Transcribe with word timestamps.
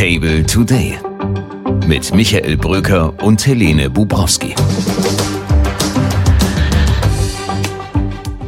Table 0.00 0.42
Today 0.46 0.98
mit 1.86 2.14
Michael 2.14 2.56
Bröker 2.56 3.12
und 3.22 3.46
Helene 3.46 3.90
Bubrowski. 3.90 4.54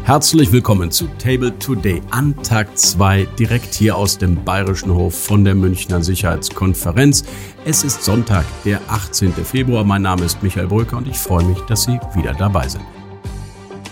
Herzlich 0.04 0.50
willkommen 0.50 0.90
zu 0.90 1.08
Table 1.18 1.52
Today 1.58 2.00
an 2.08 2.34
Tag 2.42 2.78
2, 2.78 3.28
direkt 3.38 3.74
hier 3.74 3.96
aus 3.96 4.16
dem 4.16 4.42
Bayerischen 4.42 4.95
Hof 4.95 5.14
von 5.14 5.45
der 5.45 5.54
Münchner 5.54 6.02
Sicherheitskonferenz. 6.02 7.23
Es 7.66 7.84
ist 7.84 8.03
Sonntag, 8.03 8.46
der 8.64 8.80
18. 8.89 9.34
Februar. 9.34 9.84
Mein 9.84 10.00
Name 10.00 10.25
ist 10.25 10.43
Michael 10.43 10.69
Brücker 10.69 10.96
und 10.96 11.07
ich 11.07 11.19
freue 11.19 11.45
mich, 11.45 11.59
dass 11.69 11.82
Sie 11.82 12.00
wieder 12.14 12.32
dabei 12.32 12.66
sind. 12.66 12.87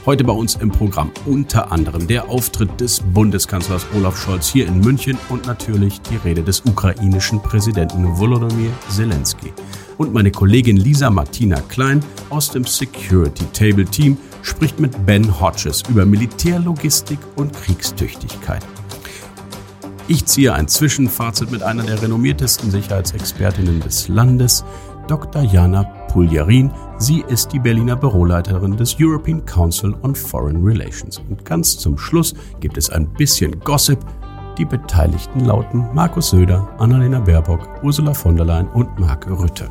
Heute 0.06 0.24
bei 0.24 0.32
uns 0.32 0.54
im 0.54 0.70
Programm 0.70 1.12
unter 1.26 1.70
anderem 1.70 2.06
der 2.06 2.30
Auftritt 2.30 2.80
des 2.80 3.00
Bundeskanzlers 3.00 3.86
Olaf 3.94 4.16
Scholz 4.16 4.48
hier 4.48 4.66
in 4.66 4.80
München 4.80 5.18
und 5.28 5.46
natürlich 5.46 6.00
die 6.00 6.16
Rede 6.16 6.42
des 6.42 6.60
ukrainischen 6.60 7.42
Präsidenten 7.42 8.16
Volodymyr 8.16 8.70
Zelensky. 8.88 9.52
Und 9.98 10.14
meine 10.14 10.30
Kollegin 10.30 10.78
Lisa 10.78 11.10
Martina 11.10 11.60
Klein 11.68 12.02
aus 12.30 12.50
dem 12.50 12.64
Security 12.64 13.44
Table 13.52 13.84
Team 13.84 14.16
spricht 14.40 14.80
mit 14.80 15.04
Ben 15.04 15.38
Hodges 15.38 15.82
über 15.90 16.06
Militärlogistik 16.06 17.18
und 17.36 17.52
Kriegstüchtigkeit. 17.52 18.64
Ich 20.08 20.24
ziehe 20.24 20.54
ein 20.54 20.66
Zwischenfazit 20.66 21.50
mit 21.50 21.62
einer 21.62 21.82
der 21.82 22.00
renommiertesten 22.00 22.70
Sicherheitsexpertinnen 22.70 23.80
des 23.80 24.08
Landes, 24.08 24.64
Dr. 25.08 25.42
Jana 25.42 25.99
Puljarin. 26.10 26.70
Sie 26.98 27.24
ist 27.28 27.52
die 27.52 27.58
Berliner 27.58 27.96
Büroleiterin 27.96 28.76
des 28.76 28.96
European 28.98 29.44
Council 29.46 29.94
on 30.02 30.14
Foreign 30.14 30.62
Relations. 30.64 31.18
Und 31.28 31.44
ganz 31.44 31.78
zum 31.78 31.96
Schluss 31.96 32.34
gibt 32.58 32.76
es 32.76 32.90
ein 32.90 33.08
bisschen 33.14 33.58
Gossip. 33.60 33.98
Die 34.58 34.64
Beteiligten 34.64 35.44
lauten 35.44 35.86
Markus 35.94 36.30
Söder, 36.30 36.68
Annalena 36.78 37.20
Baerbock, 37.20 37.68
Ursula 37.82 38.12
von 38.12 38.36
der 38.36 38.44
Leyen 38.44 38.68
und 38.68 38.98
Marc 38.98 39.26
Rütte. 39.30 39.70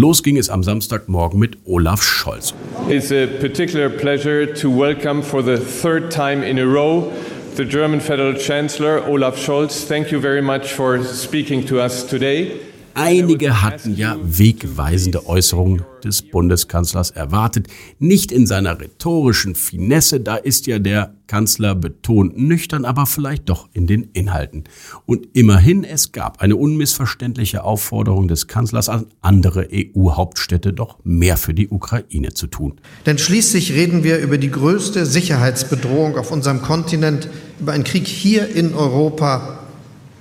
Los 0.00 0.22
ging 0.22 0.38
es 0.38 0.48
am 0.48 0.62
Samstagmorgen 0.62 1.38
mit 1.38 1.58
Olaf 1.66 2.00
Scholz. 2.02 2.54
It's 2.88 3.12
a 3.12 3.26
particular 3.26 3.90
pleasure 3.90 4.46
to 4.54 4.70
welcome 4.70 5.22
for 5.22 5.42
the 5.42 5.58
third 5.58 6.10
time 6.10 6.42
in 6.42 6.58
a 6.58 6.64
row 6.64 7.12
the 7.56 7.66
German 7.66 8.00
Federal 8.00 8.32
Chancellor 8.32 9.06
Olaf 9.06 9.36
Scholz. 9.36 9.84
Thank 9.84 10.10
you 10.10 10.18
very 10.18 10.40
much 10.40 10.72
for 10.72 11.04
speaking 11.04 11.66
to 11.66 11.80
us 11.80 12.02
today. 12.08 12.69
Einige 13.02 13.62
hatten 13.62 13.96
ja 13.96 14.18
wegweisende 14.22 15.26
Äußerungen 15.26 15.82
des 16.04 16.20
Bundeskanzlers 16.20 17.10
erwartet. 17.10 17.68
Nicht 17.98 18.30
in 18.30 18.46
seiner 18.46 18.78
rhetorischen 18.78 19.54
Finesse, 19.54 20.20
da 20.20 20.36
ist 20.36 20.66
ja 20.66 20.78
der 20.78 21.14
Kanzler 21.26 21.74
betont 21.74 22.36
nüchtern, 22.36 22.84
aber 22.84 23.06
vielleicht 23.06 23.48
doch 23.48 23.70
in 23.72 23.86
den 23.86 24.10
Inhalten. 24.12 24.64
Und 25.06 25.28
immerhin, 25.32 25.82
es 25.82 26.12
gab 26.12 26.42
eine 26.42 26.56
unmissverständliche 26.56 27.64
Aufforderung 27.64 28.28
des 28.28 28.48
Kanzlers 28.48 28.90
an 28.90 29.06
andere 29.22 29.68
EU-Hauptstädte, 29.72 30.74
doch 30.74 30.98
mehr 31.02 31.38
für 31.38 31.54
die 31.54 31.68
Ukraine 31.68 32.34
zu 32.34 32.48
tun. 32.48 32.80
Denn 33.06 33.16
schließlich 33.16 33.72
reden 33.72 34.04
wir 34.04 34.18
über 34.18 34.36
die 34.36 34.50
größte 34.50 35.06
Sicherheitsbedrohung 35.06 36.18
auf 36.18 36.32
unserem 36.32 36.60
Kontinent, 36.60 37.30
über 37.60 37.72
einen 37.72 37.84
Krieg 37.84 38.06
hier 38.06 38.54
in 38.54 38.74
Europa, 38.74 39.60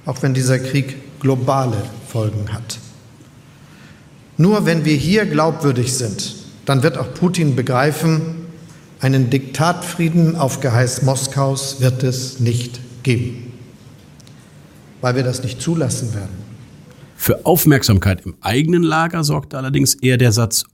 auch 0.05 0.21
wenn 0.21 0.33
dieser 0.33 0.59
Krieg 0.59 0.95
globale 1.19 1.83
Folgen 2.09 2.51
hat. 2.51 2.79
Nur 4.37 4.65
wenn 4.65 4.83
wir 4.83 4.95
hier 4.95 5.25
glaubwürdig 5.25 5.93
sind, 5.93 6.35
dann 6.65 6.81
wird 6.81 6.97
auch 6.97 7.13
Putin 7.13 7.55
begreifen, 7.55 8.47
einen 8.99 9.29
Diktatfrieden 9.29 10.35
auf 10.35 10.59
Geheiß 10.59 11.03
Moskaus 11.03 11.81
wird 11.81 12.03
es 12.03 12.39
nicht 12.39 12.79
geben, 13.03 13.53
weil 15.01 15.15
wir 15.15 15.23
das 15.23 15.43
nicht 15.43 15.61
zulassen 15.61 16.13
werden. 16.13 16.49
Für 17.15 17.45
Aufmerksamkeit 17.45 18.25
im 18.25 18.35
eigenen 18.41 18.83
Lager 18.83 19.23
sorgte 19.23 19.57
allerdings 19.57 19.93
eher 19.95 20.17
der 20.17 20.31
Satz, 20.31 20.65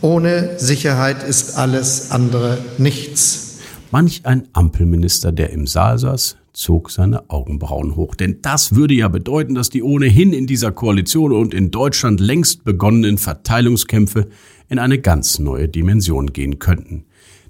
ohne 0.00 0.58
Sicherheit 0.58 1.22
ist 1.22 1.56
alles 1.56 2.10
andere 2.10 2.58
nichts. 2.78 3.58
Manch 3.90 4.22
ein 4.24 4.48
Ampelminister, 4.52 5.32
der 5.32 5.50
im 5.50 5.66
Saal 5.66 5.98
saß, 5.98 6.36
zog 6.56 6.90
seine 6.90 7.28
Augenbrauen 7.28 7.96
hoch. 7.96 8.14
Denn 8.14 8.40
das 8.40 8.74
würde 8.74 8.94
ja 8.94 9.08
bedeuten, 9.08 9.54
dass 9.54 9.68
die 9.68 9.82
ohnehin 9.82 10.32
in 10.32 10.46
dieser 10.46 10.72
Koalition 10.72 11.32
und 11.32 11.52
in 11.52 11.70
Deutschland 11.70 12.18
längst 12.18 12.64
begonnenen 12.64 13.18
Verteilungskämpfe 13.18 14.28
in 14.68 14.78
eine 14.78 14.98
ganz 14.98 15.38
neue 15.38 15.68
Dimension 15.68 16.32
gehen 16.32 16.58
könnten. 16.58 17.04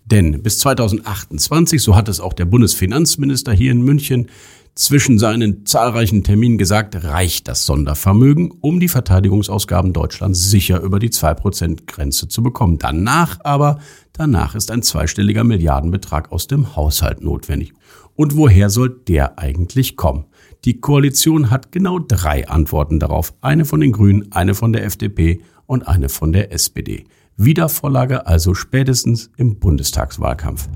Denn 0.06 0.42
bis 0.42 0.58
2028, 0.58 1.80
so 1.80 1.94
hat 1.94 2.08
es 2.08 2.18
auch 2.18 2.32
der 2.32 2.46
Bundesfinanzminister 2.46 3.52
hier 3.52 3.70
in 3.70 3.82
München 3.82 4.26
zwischen 4.74 5.18
seinen 5.18 5.64
zahlreichen 5.66 6.24
Terminen 6.24 6.58
gesagt, 6.58 7.02
reicht 7.04 7.48
das 7.48 7.64
Sondervermögen, 7.64 8.52
um 8.60 8.80
die 8.80 8.88
Verteidigungsausgaben 8.88 9.92
Deutschlands 9.92 10.50
sicher 10.50 10.80
über 10.80 10.98
die 10.98 11.10
2%-Grenze 11.10 12.28
zu 12.28 12.42
bekommen. 12.42 12.78
Danach 12.78 13.38
aber, 13.42 13.78
danach 14.12 14.54
ist 14.54 14.70
ein 14.70 14.82
zweistelliger 14.82 15.44
Milliardenbetrag 15.44 16.30
aus 16.30 16.46
dem 16.48 16.76
Haushalt 16.76 17.22
notwendig. 17.22 17.72
Und 18.16 18.36
woher 18.36 18.70
soll 18.70 18.88
der 19.06 19.38
eigentlich 19.38 19.96
kommen? 19.96 20.24
Die 20.64 20.80
Koalition 20.80 21.50
hat 21.50 21.70
genau 21.70 21.98
drei 21.98 22.48
Antworten 22.48 22.98
darauf. 22.98 23.34
Eine 23.40 23.64
von 23.64 23.80
den 23.80 23.92
Grünen, 23.92 24.32
eine 24.32 24.54
von 24.54 24.72
der 24.72 24.84
FDP 24.84 25.40
und 25.66 25.86
eine 25.86 26.08
von 26.08 26.32
der 26.32 26.52
SPD. 26.52 27.04
Wiedervorlage 27.36 28.26
also 28.26 28.54
spätestens 28.54 29.30
im 29.36 29.58
Bundestagswahlkampf. 29.58 30.68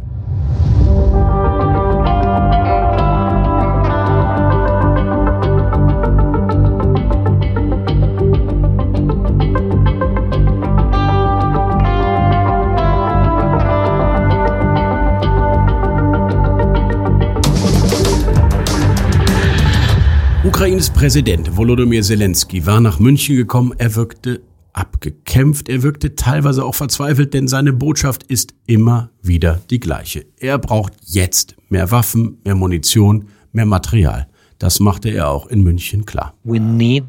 Ukraines 20.60 20.90
Präsident 20.90 21.56
Volodymyr 21.56 22.02
Zelensky 22.02 22.66
war 22.66 22.82
nach 22.82 22.98
München 22.98 23.34
gekommen. 23.34 23.72
Er 23.78 23.94
wirkte 23.94 24.42
abgekämpft, 24.74 25.70
er 25.70 25.82
wirkte 25.82 26.16
teilweise 26.16 26.66
auch 26.66 26.74
verzweifelt, 26.74 27.32
denn 27.32 27.48
seine 27.48 27.72
Botschaft 27.72 28.24
ist 28.24 28.52
immer 28.66 29.08
wieder 29.22 29.62
die 29.70 29.80
gleiche. 29.80 30.26
Er 30.38 30.58
braucht 30.58 30.92
jetzt 31.06 31.56
mehr 31.70 31.90
Waffen, 31.90 32.42
mehr 32.44 32.56
Munition, 32.56 33.28
mehr 33.52 33.64
Material. 33.64 34.28
Das 34.58 34.80
machte 34.80 35.08
er 35.08 35.30
auch 35.30 35.46
in 35.46 35.62
München 35.62 36.04
klar. 36.04 36.34
We 36.44 36.60
need 36.60 37.06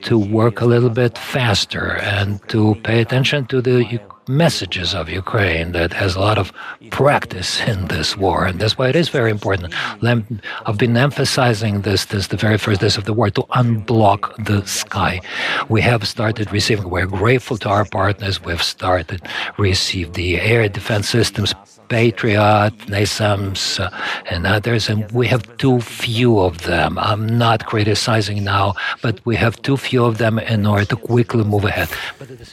to 0.00 0.18
work 0.32 0.62
a 0.62 0.64
little 0.64 0.88
bit 0.88 1.18
faster 1.18 1.98
and 2.18 2.40
to 2.48 2.78
pay 2.82 3.02
attention 3.02 3.46
to 3.48 3.60
the 3.60 4.00
messages 4.28 4.94
of 4.94 5.08
Ukraine 5.08 5.72
that 5.72 5.92
has 5.92 6.16
a 6.16 6.20
lot 6.20 6.38
of 6.38 6.52
practice 6.90 7.60
in 7.62 7.86
this 7.86 8.16
war, 8.16 8.44
and 8.44 8.58
that's 8.60 8.76
why 8.76 8.88
it 8.88 8.96
is 8.96 9.08
very 9.08 9.30
important. 9.30 9.74
I've 10.66 10.78
been 10.78 10.96
emphasizing 10.96 11.82
this 11.82 12.02
since 12.02 12.28
the 12.28 12.36
very 12.36 12.58
first 12.58 12.80
days 12.80 12.96
of 12.96 13.04
the 13.04 13.12
war 13.12 13.30
to 13.30 13.42
unblock 13.42 14.44
the 14.44 14.66
sky. 14.66 15.20
We 15.68 15.80
have 15.82 16.06
started 16.06 16.52
receiving. 16.52 16.90
We're 16.90 17.06
grateful 17.06 17.56
to 17.58 17.68
our 17.68 17.84
partners. 17.84 18.42
We've 18.42 18.62
started 18.62 19.22
receive 19.58 20.14
the 20.14 20.40
air 20.40 20.68
defense 20.68 21.08
systems 21.08 21.54
Patriot, 21.88 22.72
NASAMS, 22.88 23.80
uh, 23.80 23.90
and 24.30 24.46
others, 24.46 24.88
and 24.88 25.04
we 25.12 25.28
have 25.28 25.42
too 25.58 25.80
few 25.80 26.38
of 26.38 26.58
them. 26.64 26.98
I'm 26.98 27.26
not 27.26 27.66
criticizing 27.66 28.44
now, 28.44 28.74
but 29.02 29.20
we 29.24 29.36
have 29.36 29.60
too 29.62 29.76
few 29.76 30.04
of 30.04 30.18
them 30.18 30.38
in 30.38 30.66
order 30.66 30.84
to 30.86 30.96
quickly 30.96 31.44
move 31.44 31.64
ahead. 31.64 31.88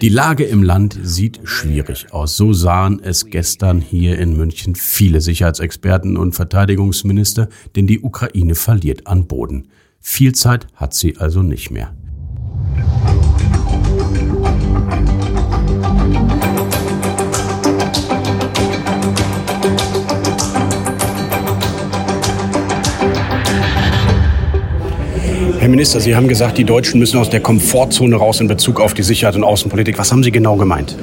Die 0.02 0.10
Lage 0.10 0.44
im 0.44 0.64
Land 0.64 0.98
sieht 1.02 1.40
schwierig 1.44 2.12
aus. 2.12 2.38
So 2.38 2.54
sahen 2.54 3.02
es 3.04 3.26
gestern 3.26 3.82
hier 3.82 4.18
in 4.20 4.38
München 4.38 4.76
viele 4.76 5.22
Sicherheitsexperten 5.22 6.18
und 6.18 6.34
Verteidigungsminister, 6.34 7.50
denn 7.76 7.88
die 7.88 8.02
Ukraine 8.02 8.56
verliert 8.56 9.08
an 9.08 9.28
Boden. 9.28 9.70
Viel 10.00 10.34
Zeit 10.34 10.68
hat 10.76 10.94
sie 10.94 11.18
also 11.18 11.42
nicht 11.42 11.72
mehr. 11.72 11.94
Herr 25.64 25.70
Minister, 25.70 26.02
Sie 26.02 26.14
haben 26.14 26.28
gesagt, 26.28 26.58
die 26.58 26.66
Deutschen 26.66 27.00
müssen 27.00 27.18
aus 27.18 27.30
der 27.30 27.40
Komfortzone 27.40 28.18
raus 28.18 28.42
in 28.42 28.50
Bezug 28.50 28.82
auf 28.82 28.94
die 28.94 29.02
Sicherheit 29.02 29.38
und 29.38 29.46
Außenpolitik. 29.46 29.98
Was 29.98 30.12
haben 30.12 30.22
Sie 30.22 30.30
genau 30.30 30.58
gemeint? 30.58 30.98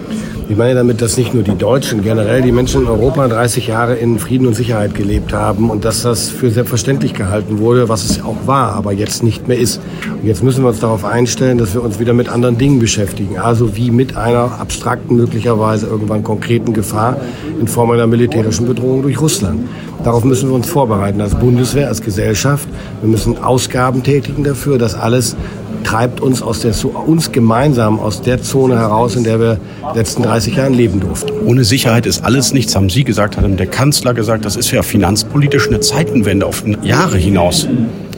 Ich 0.51 0.57
meine 0.57 0.75
damit, 0.75 1.01
dass 1.01 1.17
nicht 1.17 1.33
nur 1.33 1.45
die 1.45 1.55
Deutschen, 1.55 2.03
generell 2.03 2.43
die 2.43 2.51
Menschen 2.51 2.83
in 2.83 2.89
Europa 2.89 3.29
30 3.29 3.69
Jahre 3.69 3.95
in 3.95 4.19
Frieden 4.19 4.49
und 4.49 4.55
Sicherheit 4.55 4.97
gelebt 4.97 5.33
haben 5.33 5.71
und 5.71 5.85
dass 5.85 6.03
das 6.03 6.29
für 6.29 6.51
selbstverständlich 6.51 7.15
gehalten 7.15 7.61
wurde, 7.61 7.89
was 7.89 8.03
es 8.03 8.21
auch 8.21 8.35
war, 8.47 8.73
aber 8.73 8.91
jetzt 8.91 9.23
nicht 9.23 9.47
mehr 9.47 9.61
ist. 9.61 9.81
Und 10.11 10.27
jetzt 10.27 10.43
müssen 10.43 10.65
wir 10.65 10.71
uns 10.71 10.81
darauf 10.81 11.05
einstellen, 11.05 11.57
dass 11.57 11.73
wir 11.75 11.85
uns 11.85 12.01
wieder 12.01 12.15
mit 12.15 12.29
anderen 12.29 12.59
Dingen 12.59 12.81
beschäftigen. 12.81 13.39
Also 13.39 13.77
wie 13.77 13.93
mit 13.93 14.17
einer 14.17 14.59
abstrakten, 14.59 15.15
möglicherweise 15.15 15.87
irgendwann 15.87 16.25
konkreten 16.25 16.73
Gefahr 16.73 17.21
in 17.61 17.69
Form 17.69 17.93
einer 17.93 18.09
militärischen 18.09 18.67
Bedrohung 18.67 19.03
durch 19.03 19.21
Russland. 19.21 19.69
Darauf 20.03 20.25
müssen 20.25 20.49
wir 20.49 20.57
uns 20.57 20.69
vorbereiten 20.69 21.21
als 21.21 21.37
Bundeswehr, 21.37 21.87
als 21.87 22.03
Gesellschaft. 22.03 22.67
Wir 23.03 23.09
müssen 23.09 23.39
Ausgaben 23.39 24.03
tätigen 24.03 24.43
dafür. 24.43 24.79
Das 24.79 24.97
alles 24.97 25.37
treibt 25.85 26.21
uns 26.21 26.43
aus 26.43 26.61
der, 26.61 26.75
uns 27.07 27.33
gemeinsam 27.33 27.99
aus 27.99 28.23
der 28.23 28.43
Zone 28.43 28.79
heraus, 28.79 29.17
in 29.17 29.25
der 29.25 29.41
wir 29.41 29.59
die 29.93 29.99
letzten 29.99 30.23
30 30.23 30.57
Jahre 30.57 30.71
leben 30.71 31.01
durften. 31.01 31.33
Ohne 31.47 31.65
Sicherheit 31.65 32.07
ist 32.07 32.25
alles 32.25 32.53
nichts, 32.53 32.75
haben 32.77 32.91
Sie 32.91 33.05
gesagt, 33.05 33.37
hat 33.37 33.45
der 33.59 33.67
Kanzler 33.67 34.15
gesagt. 34.15 34.45
Das 34.45 34.57
ist 34.57 34.71
ja 34.71 34.83
finanzpolitisch 34.83 35.69
eine 35.69 35.81
Zeitenwende 35.81 36.47
auf 36.47 36.65
Jahre 36.83 37.17
hinaus. 37.17 37.67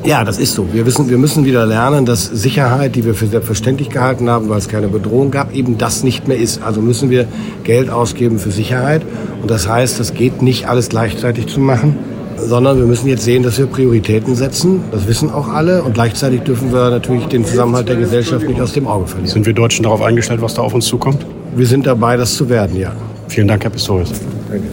Ja, 0.05 0.25
das 0.25 0.39
ist 0.39 0.55
so. 0.55 0.67
Wir 0.73 0.85
wissen, 0.85 1.09
wir 1.11 1.19
müssen 1.19 1.45
wieder 1.45 1.65
lernen, 1.65 2.07
dass 2.07 2.27
Sicherheit, 2.27 2.97
die 2.97 3.05
wir 3.05 3.15
für 3.15 3.29
selbstverständlich 3.29 3.89
gehalten 3.89 4.29
haben, 4.29 4.49
weil 4.49 4.59
es 4.59 4.69
keine 4.69 4.89
Bedrohung 4.89 5.31
gab, 5.31 5.55
eben 5.55 5.79
das 5.79 6.03
nicht 6.03 6.27
mehr 6.27 6.39
ist. 6.39 6.61
Also 6.61 6.81
müssen 6.81 7.09
wir 7.09 7.27
Geld 7.63 7.89
ausgeben 7.89 8.41
für 8.41 8.51
Sicherheit. 8.51 9.03
Und 9.41 9.51
das 9.51 9.69
heißt, 9.69 10.01
das 10.01 10.13
geht 10.15 10.43
nicht 10.43 10.67
alles 10.69 10.89
gleichzeitig 10.89 11.47
zu 11.47 11.61
machen, 11.61 11.97
sondern 12.37 12.79
wir 12.79 12.87
müssen 12.87 13.09
jetzt 13.09 13.25
sehen, 13.25 13.43
dass 13.43 13.59
wir 13.59 13.67
Prioritäten 13.67 14.35
setzen. 14.35 14.83
Das 14.91 15.07
wissen 15.07 15.31
auch 15.31 15.49
alle. 15.49 15.83
Und 15.83 15.95
gleichzeitig 15.95 16.43
dürfen 16.43 16.73
wir 16.73 16.91
natürlich 16.91 17.27
den 17.27 17.45
Zusammenhalt 17.45 17.89
der 17.89 17.97
Gesellschaft 17.97 18.47
nicht 18.47 18.61
aus 18.61 18.73
dem 18.73 18.87
Auge 18.87 19.07
verlieren. 19.07 19.31
Sind 19.31 19.47
wir 19.47 19.53
Deutschen 19.53 19.83
darauf 19.83 20.03
eingestellt, 20.03 20.43
was 20.43 20.55
da 20.55 20.63
auf 20.63 20.75
uns 20.75 20.87
zukommt? 20.87 21.25
Wir 21.55 21.67
sind 21.67 21.87
dabei, 21.87 22.17
das 22.17 22.35
zu 22.37 22.49
werden, 22.49 22.77
ja. 22.77 22.95
Vielen 23.29 23.49
Dank, 23.49 23.65
Herr 23.65 23.71
Pistorius. 23.71 24.13
Danke. 24.49 24.67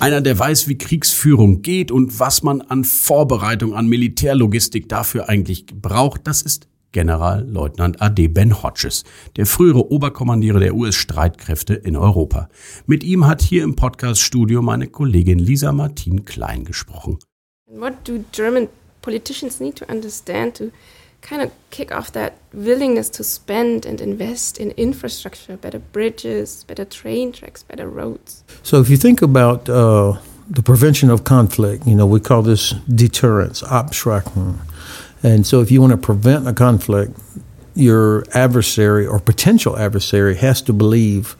Einer, 0.00 0.22
der 0.22 0.38
weiß, 0.38 0.66
wie 0.66 0.78
Kriegsführung 0.78 1.60
geht 1.60 1.90
und 1.90 2.18
was 2.18 2.42
man 2.42 2.62
an 2.62 2.84
Vorbereitung, 2.84 3.74
an 3.74 3.86
Militärlogistik 3.86 4.88
dafür 4.88 5.28
eigentlich 5.28 5.66
braucht, 5.66 6.22
das 6.26 6.40
ist 6.40 6.69
Generalleutnant 6.92 8.00
AD 8.00 8.28
Ben 8.28 8.62
Hodges, 8.62 9.04
der 9.36 9.46
frühere 9.46 9.90
Oberkommandierer 9.90 10.60
der 10.60 10.74
US-Streitkräfte 10.74 11.74
in 11.74 11.96
Europa. 11.96 12.48
Mit 12.86 13.04
ihm 13.04 13.26
hat 13.26 13.42
hier 13.42 13.62
im 13.64 13.76
Podcast-Studio 13.76 14.62
meine 14.62 14.86
Kollegin 14.88 15.38
Lisa 15.38 15.72
Martin 15.72 16.24
Klein 16.24 16.64
gesprochen. 16.64 17.18
What 17.66 17.94
do 18.06 18.24
German 18.32 18.68
politicians 19.02 19.60
need 19.60 19.76
to 19.76 19.84
understand 19.90 20.56
to 20.56 20.70
kind 21.20 21.42
of 21.42 21.50
kick 21.70 21.92
off 21.92 22.12
that 22.12 22.34
willingness 22.52 23.10
to 23.10 23.22
spend 23.24 23.86
and 23.86 24.00
invest 24.00 24.58
in 24.58 24.70
infrastructure, 24.72 25.56
better 25.56 25.78
bridges, 25.78 26.64
better 26.64 26.84
train 26.84 27.32
tracks, 27.32 27.62
better 27.62 27.88
roads. 27.88 28.42
So, 28.62 28.80
if 28.80 28.88
you 28.88 28.96
think 28.96 29.22
about 29.22 29.68
uh, 29.68 30.18
the 30.48 30.62
prevention 30.62 31.10
of 31.10 31.24
conflict, 31.24 31.86
you 31.86 31.94
know, 31.94 32.06
we 32.06 32.20
call 32.20 32.42
this 32.42 32.74
deterrence, 32.88 33.62
Abschreckung. 33.62 34.58
And 35.22 35.46
so, 35.46 35.60
if 35.60 35.70
you 35.70 35.80
want 35.80 35.92
to 35.92 35.96
prevent 35.96 36.48
a 36.48 36.52
conflict, 36.52 37.18
your 37.74 38.24
adversary 38.34 39.06
or 39.06 39.18
potential 39.18 39.76
adversary 39.78 40.36
has 40.36 40.62
to 40.62 40.72
believe 40.72 41.36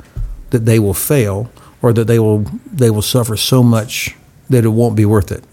that 0.51 0.67
they 0.67 0.79
will 0.79 0.95
fail 0.95 1.51
or 1.83 1.93
that 1.93 2.07
they 2.07 2.19
will 2.19 2.45
they 2.71 2.91
will 2.91 3.03
suffer 3.03 3.37
so 3.37 3.63
much 3.63 4.17
that 4.49 4.65
it 4.65 4.69
won't 4.69 4.97
be 4.97 5.05
worth 5.05 5.33
it. 5.33 5.45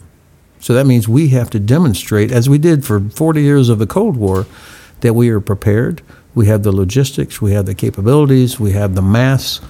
So 0.60 0.74
that 0.74 0.88
means 0.88 1.08
we 1.08 1.30
have 1.30 1.50
to 1.52 1.60
demonstrate, 1.60 2.32
as 2.32 2.50
we 2.50 2.58
did 2.58 2.84
for 2.84 3.00
40 3.00 3.42
years 3.42 3.70
of 3.70 3.80
the 3.80 3.88
Cold 3.88 4.18
War, 4.18 4.48
that 5.02 5.14
we 5.14 5.30
are 5.30 5.40
prepared, 5.40 6.02
we 6.34 6.48
have 6.48 6.64
the 6.64 6.72
logistics, 6.72 7.42
we 7.42 7.54
have 7.54 7.68
the 7.68 7.76
capabilities, 7.76 8.60
we 8.60 8.72
have 8.72 8.96
the 8.96 9.02
mass, 9.02 9.62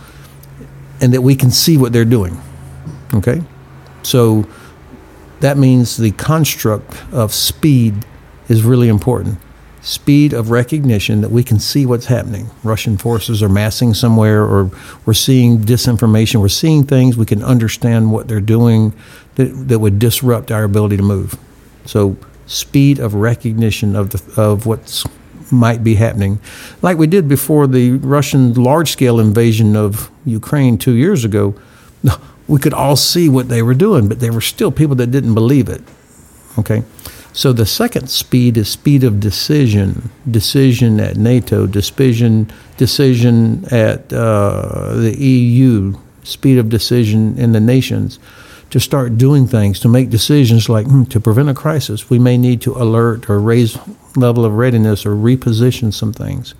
and 1.01 1.13
that 1.13 1.21
we 1.21 1.35
can 1.35 1.51
see 1.51 1.77
what 1.77 1.91
they're 1.91 2.05
doing. 2.05 2.41
Okay? 3.13 3.41
So 4.03 4.47
that 5.41 5.57
means 5.57 5.97
the 5.97 6.11
construct 6.11 7.03
of 7.11 7.33
speed 7.33 8.05
is 8.47 8.63
really 8.63 8.87
important. 8.87 9.37
Speed 9.81 10.33
of 10.33 10.49
recognition 10.49 11.21
that 11.21 11.31
we 11.31 11.43
can 11.43 11.59
see 11.59 11.85
what's 11.85 12.07
happening. 12.07 12.49
Russian 12.63 12.97
forces 12.97 13.43
are 13.43 13.49
massing 13.49 13.93
somewhere, 13.93 14.43
or 14.43 14.71
we're 15.05 15.13
seeing 15.13 15.59
disinformation, 15.59 16.41
we're 16.41 16.49
seeing 16.49 16.83
things, 16.83 17.15
we 17.15 17.25
can 17.25 17.43
understand 17.43 18.11
what 18.11 18.27
they're 18.27 18.41
doing 18.41 18.93
that, 19.35 19.45
that 19.67 19.79
would 19.79 19.99
disrupt 19.99 20.51
our 20.51 20.63
ability 20.63 20.97
to 20.97 21.03
move. 21.03 21.37
So, 21.85 22.17
speed 22.47 22.99
of 22.99 23.13
recognition 23.13 23.95
of, 23.95 24.09
the, 24.09 24.41
of 24.41 24.65
what's 24.65 25.05
might 25.51 25.83
be 25.83 25.95
happening, 25.95 26.39
like 26.81 26.97
we 26.97 27.07
did 27.07 27.27
before 27.29 27.67
the 27.67 27.91
Russian 27.91 28.53
large 28.53 28.91
scale 28.91 29.19
invasion 29.19 29.75
of 29.75 30.11
Ukraine 30.25 30.77
two 30.77 30.93
years 30.93 31.23
ago. 31.23 31.55
We 32.49 32.59
could 32.59 32.73
all 32.73 32.95
see 32.95 33.27
what 33.27 33.49
they 33.49 33.61
were 33.61 33.73
doing, 33.73 34.07
but 34.07 34.21
there 34.21 34.31
were 34.31 34.39
still 34.39 34.71
people 34.71 34.95
that 34.95 35.07
didn't 35.07 35.33
believe 35.33 35.67
it. 35.67 35.81
Okay? 36.57 36.81
So 37.37 37.53
the 37.53 37.67
second 37.67 38.09
speed 38.09 38.57
is 38.57 38.67
speed 38.67 39.03
of 39.03 39.19
decision, 39.19 40.09
decision 40.31 40.99
at 40.99 41.17
NATO, 41.17 41.67
decision, 41.67 42.51
decision 42.77 43.63
at 43.65 44.11
uh, 44.11 44.95
the 44.95 45.15
EU, 45.15 45.93
speed 46.23 46.57
of 46.57 46.69
decision 46.69 47.37
in 47.37 47.51
the 47.51 47.59
nations 47.59 48.17
to 48.71 48.79
start 48.79 49.19
doing 49.19 49.45
things, 49.45 49.79
to 49.81 49.87
make 49.87 50.09
decisions 50.09 50.67
like 50.67 50.87
hmm, 50.87 51.03
to 51.03 51.19
prevent 51.19 51.47
a 51.47 51.53
crisis, 51.53 52.09
we 52.09 52.17
may 52.17 52.39
need 52.39 52.59
to 52.61 52.73
alert 52.73 53.29
or 53.29 53.39
raise 53.39 53.77
level 54.15 54.43
of 54.43 54.53
readiness 54.53 55.05
or 55.05 55.11
reposition 55.11 55.93
some 55.93 56.13
things. 56.13 56.55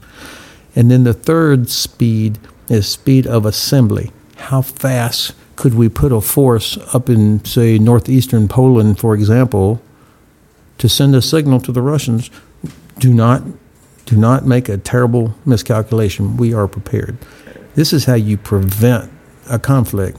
And 0.75 0.91
then 0.91 1.05
the 1.05 1.13
third 1.15 1.71
speed 1.71 2.37
is 2.69 2.87
speed 2.87 3.25
of 3.25 3.47
assembly. 3.47 4.11
How 4.35 4.61
fast 4.61 5.33
could 5.55 5.73
we 5.73 5.89
put 5.89 6.11
a 6.11 6.21
force 6.21 6.77
up 6.93 7.09
in, 7.09 7.43
say, 7.45 7.79
northeastern 7.79 8.47
Poland, 8.47 8.99
for 8.99 9.15
example, 9.15 9.81
to 10.77 10.87
send 10.87 11.15
a 11.15 11.21
signal 11.21 11.59
to 11.61 11.71
the 11.71 11.81
Russians 11.81 12.29
do 12.99 13.13
not 13.13 13.41
do 14.05 14.15
not 14.15 14.45
make 14.45 14.69
a 14.69 14.77
terrible 14.77 15.33
miscalculation. 15.45 16.37
We 16.37 16.53
are 16.53 16.67
prepared. 16.67 17.17
This 17.75 17.93
is 17.93 18.05
how 18.05 18.15
you 18.15 18.37
prevent 18.37 19.11
a 19.49 19.59
conflict. 19.59 20.17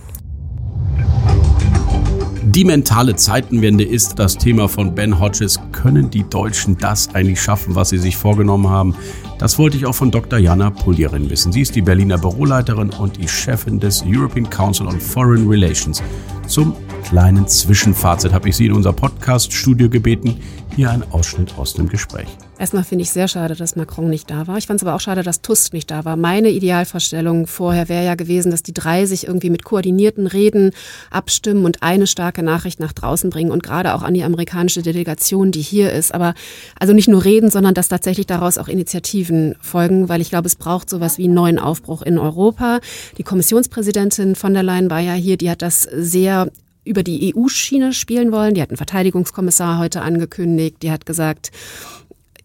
Die 2.42 2.64
mentale 2.64 3.14
Zeitenwende 3.14 3.84
ist 3.84 4.18
das 4.18 4.36
Thema 4.36 4.68
von 4.68 4.94
Ben 4.94 5.18
Hodges. 5.20 5.60
Können 5.72 6.10
die 6.10 6.24
Deutschen 6.24 6.78
das 6.78 7.14
eigentlich 7.14 7.40
schaffen, 7.40 7.74
was 7.74 7.90
sie 7.90 7.98
sich 7.98 8.16
vorgenommen 8.16 8.68
haben? 8.68 8.94
Das 9.38 9.58
wollte 9.58 9.76
ich 9.76 9.86
auch 9.86 9.94
von 9.94 10.10
Dr. 10.10 10.38
Jana 10.38 10.70
Puljerin 10.70 11.28
wissen. 11.30 11.52
Sie 11.52 11.60
ist 11.60 11.76
die 11.76 11.82
Berliner 11.82 12.18
Büroleiterin 12.18 12.90
und 12.90 13.16
die 13.16 13.28
Chefin 13.28 13.78
des 13.78 14.02
European 14.06 14.48
Council 14.48 14.86
on 14.86 14.98
Foreign 14.98 15.46
Relations. 15.46 16.02
Zum 16.46 16.74
kleinen 17.02 17.46
Zwischenfazit 17.46 18.32
habe 18.32 18.48
ich 18.48 18.56
Sie 18.56 18.66
in 18.66 18.72
unser 18.72 18.92
Podcast-Studio 18.92 19.88
gebeten. 19.88 20.40
Hier 20.76 20.90
ein 20.90 21.02
Ausschnitt 21.10 21.54
aus 21.58 21.74
dem 21.74 21.88
Gespräch. 21.88 22.28
Erstmal 22.58 22.84
finde 22.84 23.02
ich 23.02 23.10
sehr 23.10 23.28
schade, 23.28 23.54
dass 23.54 23.76
Macron 23.76 24.10
nicht 24.10 24.30
da 24.30 24.46
war. 24.46 24.58
Ich 24.58 24.66
fand 24.66 24.80
es 24.80 24.86
aber 24.86 24.94
auch 24.94 25.00
schade, 25.00 25.22
dass 25.22 25.40
Tusk 25.40 25.72
nicht 25.72 25.90
da 25.90 26.04
war. 26.04 26.16
Meine 26.16 26.50
Idealvorstellung 26.50 27.46
vorher 27.46 27.88
wäre 27.88 28.04
ja 28.04 28.14
gewesen, 28.14 28.50
dass 28.50 28.62
die 28.62 28.74
drei 28.74 29.06
sich 29.06 29.26
irgendwie 29.26 29.50
mit 29.50 29.64
koordinierten 29.64 30.26
Reden 30.26 30.72
abstimmen 31.10 31.64
und 31.64 31.82
eine 31.82 32.06
starke 32.06 32.42
Nachricht 32.42 32.80
nach 32.80 32.92
draußen 32.92 33.30
bringen 33.30 33.50
und 33.50 33.62
gerade 33.62 33.94
auch 33.94 34.02
an 34.02 34.14
die 34.14 34.24
amerikanische 34.24 34.82
Delegation, 34.82 35.52
die 35.52 35.62
hier 35.62 35.92
ist. 35.92 36.14
Aber 36.14 36.34
also 36.78 36.92
nicht 36.92 37.08
nur 37.08 37.24
reden, 37.24 37.50
sondern 37.50 37.74
dass 37.74 37.88
tatsächlich 37.88 38.26
daraus 38.26 38.58
auch 38.58 38.68
Initiativen 38.68 39.56
folgen, 39.60 40.08
weil 40.08 40.20
ich 40.20 40.30
glaube, 40.30 40.46
es 40.46 40.56
braucht 40.56 40.90
sowas 40.90 41.18
wie 41.18 41.24
einen 41.24 41.34
neuen 41.34 41.58
Aufbruch 41.58 42.02
in 42.02 42.18
Europa. 42.18 42.80
Die 43.18 43.24
Kommissionspräsidentin 43.24 44.34
von 44.34 44.52
der 44.54 44.62
Leyen 44.62 44.90
war 44.90 45.00
ja 45.00 45.14
hier, 45.14 45.36
die 45.36 45.50
hat 45.50 45.62
das 45.62 45.82
sehr 45.82 46.48
über 46.88 47.02
die 47.02 47.34
EU-Schiene 47.34 47.92
spielen 47.92 48.32
wollen. 48.32 48.54
Die 48.54 48.62
hat 48.62 48.70
einen 48.70 48.76
Verteidigungskommissar 48.76 49.78
heute 49.78 50.02
angekündigt. 50.02 50.82
Die 50.82 50.90
hat 50.90 51.06
gesagt, 51.06 51.50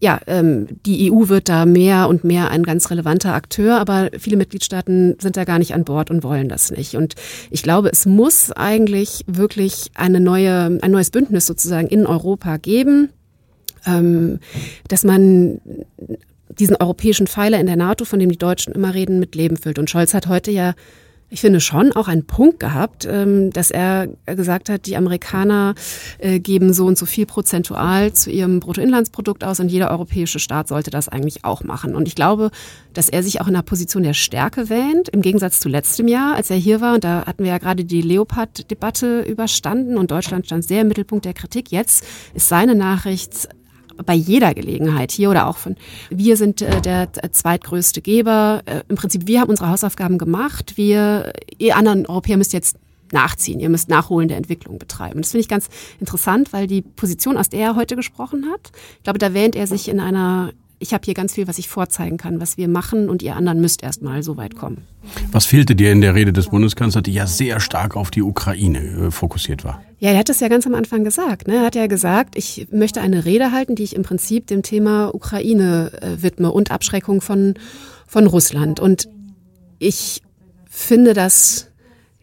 ja, 0.00 0.20
ähm, 0.26 0.66
die 0.84 1.10
EU 1.10 1.28
wird 1.28 1.48
da 1.48 1.64
mehr 1.64 2.08
und 2.08 2.24
mehr 2.24 2.50
ein 2.50 2.62
ganz 2.62 2.90
relevanter 2.90 3.32
Akteur, 3.32 3.78
aber 3.78 4.10
viele 4.18 4.36
Mitgliedstaaten 4.36 5.16
sind 5.18 5.36
da 5.36 5.44
gar 5.44 5.58
nicht 5.58 5.72
an 5.72 5.84
Bord 5.84 6.10
und 6.10 6.22
wollen 6.22 6.48
das 6.48 6.70
nicht. 6.70 6.94
Und 6.94 7.14
ich 7.50 7.62
glaube, 7.62 7.88
es 7.90 8.04
muss 8.04 8.52
eigentlich 8.52 9.24
wirklich 9.26 9.90
eine 9.94 10.20
neue, 10.20 10.78
ein 10.82 10.90
neues 10.90 11.10
Bündnis 11.10 11.46
sozusagen 11.46 11.88
in 11.88 12.06
Europa 12.06 12.58
geben, 12.58 13.08
ähm, 13.86 14.40
dass 14.88 15.04
man 15.04 15.60
diesen 16.50 16.76
europäischen 16.76 17.26
Pfeiler 17.26 17.58
in 17.58 17.66
der 17.66 17.76
NATO, 17.76 18.04
von 18.04 18.18
dem 18.18 18.30
die 18.30 18.38
Deutschen 18.38 18.74
immer 18.74 18.94
reden, 18.94 19.18
mit 19.18 19.34
Leben 19.34 19.56
füllt. 19.56 19.78
Und 19.78 19.90
Scholz 19.90 20.12
hat 20.14 20.26
heute 20.26 20.50
ja 20.50 20.74
ich 21.30 21.40
finde, 21.40 21.60
schon 21.60 21.92
auch 21.92 22.06
einen 22.06 22.26
Punkt 22.26 22.60
gehabt, 22.60 23.06
ähm, 23.10 23.50
dass 23.50 23.70
er 23.70 24.08
gesagt 24.26 24.68
hat, 24.68 24.86
die 24.86 24.96
Amerikaner 24.96 25.74
äh, 26.18 26.38
geben 26.38 26.72
so 26.72 26.86
und 26.86 26.96
so 26.96 27.06
viel 27.06 27.26
prozentual 27.26 28.12
zu 28.12 28.30
ihrem 28.30 28.60
Bruttoinlandsprodukt 28.60 29.42
aus 29.42 29.58
und 29.58 29.68
jeder 29.68 29.90
europäische 29.90 30.38
Staat 30.38 30.68
sollte 30.68 30.90
das 30.90 31.08
eigentlich 31.08 31.44
auch 31.44 31.64
machen. 31.64 31.94
Und 31.94 32.06
ich 32.06 32.14
glaube, 32.14 32.50
dass 32.92 33.08
er 33.08 33.22
sich 33.22 33.40
auch 33.40 33.48
in 33.48 33.54
einer 33.54 33.62
Position 33.62 34.02
der 34.02 34.14
Stärke 34.14 34.68
wähnt, 34.68 35.08
im 35.08 35.22
Gegensatz 35.22 35.60
zu 35.60 35.68
letztem 35.68 36.08
Jahr, 36.08 36.36
als 36.36 36.50
er 36.50 36.56
hier 36.56 36.80
war. 36.80 36.94
Und 36.94 37.04
da 37.04 37.26
hatten 37.26 37.42
wir 37.42 37.50
ja 37.50 37.58
gerade 37.58 37.84
die 37.84 38.02
Leopard-Debatte 38.02 39.22
überstanden 39.22 39.98
und 39.98 40.10
Deutschland 40.10 40.46
stand 40.46 40.64
sehr 40.64 40.82
im 40.82 40.88
Mittelpunkt 40.88 41.24
der 41.24 41.34
Kritik. 41.34 41.72
Jetzt 41.72 42.04
ist 42.34 42.48
seine 42.48 42.74
Nachricht 42.74 43.48
bei 44.04 44.14
jeder 44.14 44.54
Gelegenheit 44.54 45.12
hier 45.12 45.30
oder 45.30 45.46
auch 45.46 45.56
von, 45.56 45.76
wir 46.10 46.36
sind 46.36 46.62
äh, 46.62 46.80
der 46.80 47.08
zweitgrößte 47.12 48.00
Geber. 48.00 48.62
Äh, 48.66 48.82
Im 48.88 48.96
Prinzip, 48.96 49.26
wir 49.26 49.40
haben 49.40 49.50
unsere 49.50 49.70
Hausaufgaben 49.70 50.18
gemacht. 50.18 50.76
Wir, 50.76 51.32
ihr 51.58 51.76
anderen 51.76 52.06
Europäer 52.06 52.36
müsst 52.36 52.52
jetzt 52.52 52.78
nachziehen. 53.12 53.60
Ihr 53.60 53.68
müsst 53.68 53.88
nachholende 53.88 54.34
Entwicklung 54.34 54.78
betreiben. 54.78 55.22
Das 55.22 55.30
finde 55.30 55.42
ich 55.42 55.48
ganz 55.48 55.68
interessant, 56.00 56.52
weil 56.52 56.66
die 56.66 56.82
Position, 56.82 57.36
aus 57.36 57.48
der 57.48 57.60
er 57.60 57.76
heute 57.76 57.96
gesprochen 57.96 58.46
hat, 58.52 58.72
ich 58.98 59.04
glaube, 59.04 59.18
da 59.18 59.32
wähnt 59.32 59.56
er 59.56 59.66
sich 59.66 59.88
in 59.88 60.00
einer 60.00 60.52
ich 60.84 60.92
habe 60.92 61.02
hier 61.02 61.14
ganz 61.14 61.32
viel, 61.32 61.48
was 61.48 61.56
ich 61.56 61.70
vorzeigen 61.70 62.18
kann, 62.18 62.42
was 62.42 62.58
wir 62.58 62.68
machen 62.68 63.08
und 63.08 63.22
ihr 63.22 63.36
anderen 63.36 63.58
müsst 63.58 63.82
erst 63.82 64.02
mal 64.02 64.22
so 64.22 64.36
weit 64.36 64.54
kommen. 64.54 64.82
Was 65.32 65.46
fehlte 65.46 65.74
dir 65.74 65.90
in 65.90 66.02
der 66.02 66.14
Rede 66.14 66.30
des 66.30 66.48
Bundeskanzlers, 66.48 67.02
die 67.02 67.14
ja 67.14 67.26
sehr 67.26 67.58
stark 67.60 67.96
auf 67.96 68.10
die 68.10 68.20
Ukraine 68.20 68.80
äh, 69.06 69.10
fokussiert 69.10 69.64
war? 69.64 69.82
Ja, 69.98 70.10
er 70.10 70.18
hat 70.18 70.28
es 70.28 70.40
ja 70.40 70.48
ganz 70.48 70.66
am 70.66 70.74
Anfang 70.74 71.02
gesagt. 71.02 71.48
Ne? 71.48 71.54
Er 71.54 71.62
hat 71.62 71.74
ja 71.74 71.86
gesagt, 71.86 72.36
ich 72.36 72.68
möchte 72.70 73.00
eine 73.00 73.24
Rede 73.24 73.50
halten, 73.50 73.76
die 73.76 73.82
ich 73.82 73.96
im 73.96 74.02
Prinzip 74.02 74.46
dem 74.46 74.62
Thema 74.62 75.14
Ukraine 75.14 75.90
äh, 76.02 76.22
widme 76.22 76.52
und 76.52 76.70
Abschreckung 76.70 77.22
von, 77.22 77.54
von 78.06 78.26
Russland. 78.26 78.78
Und 78.78 79.08
ich 79.78 80.20
finde 80.68 81.14
das 81.14 81.68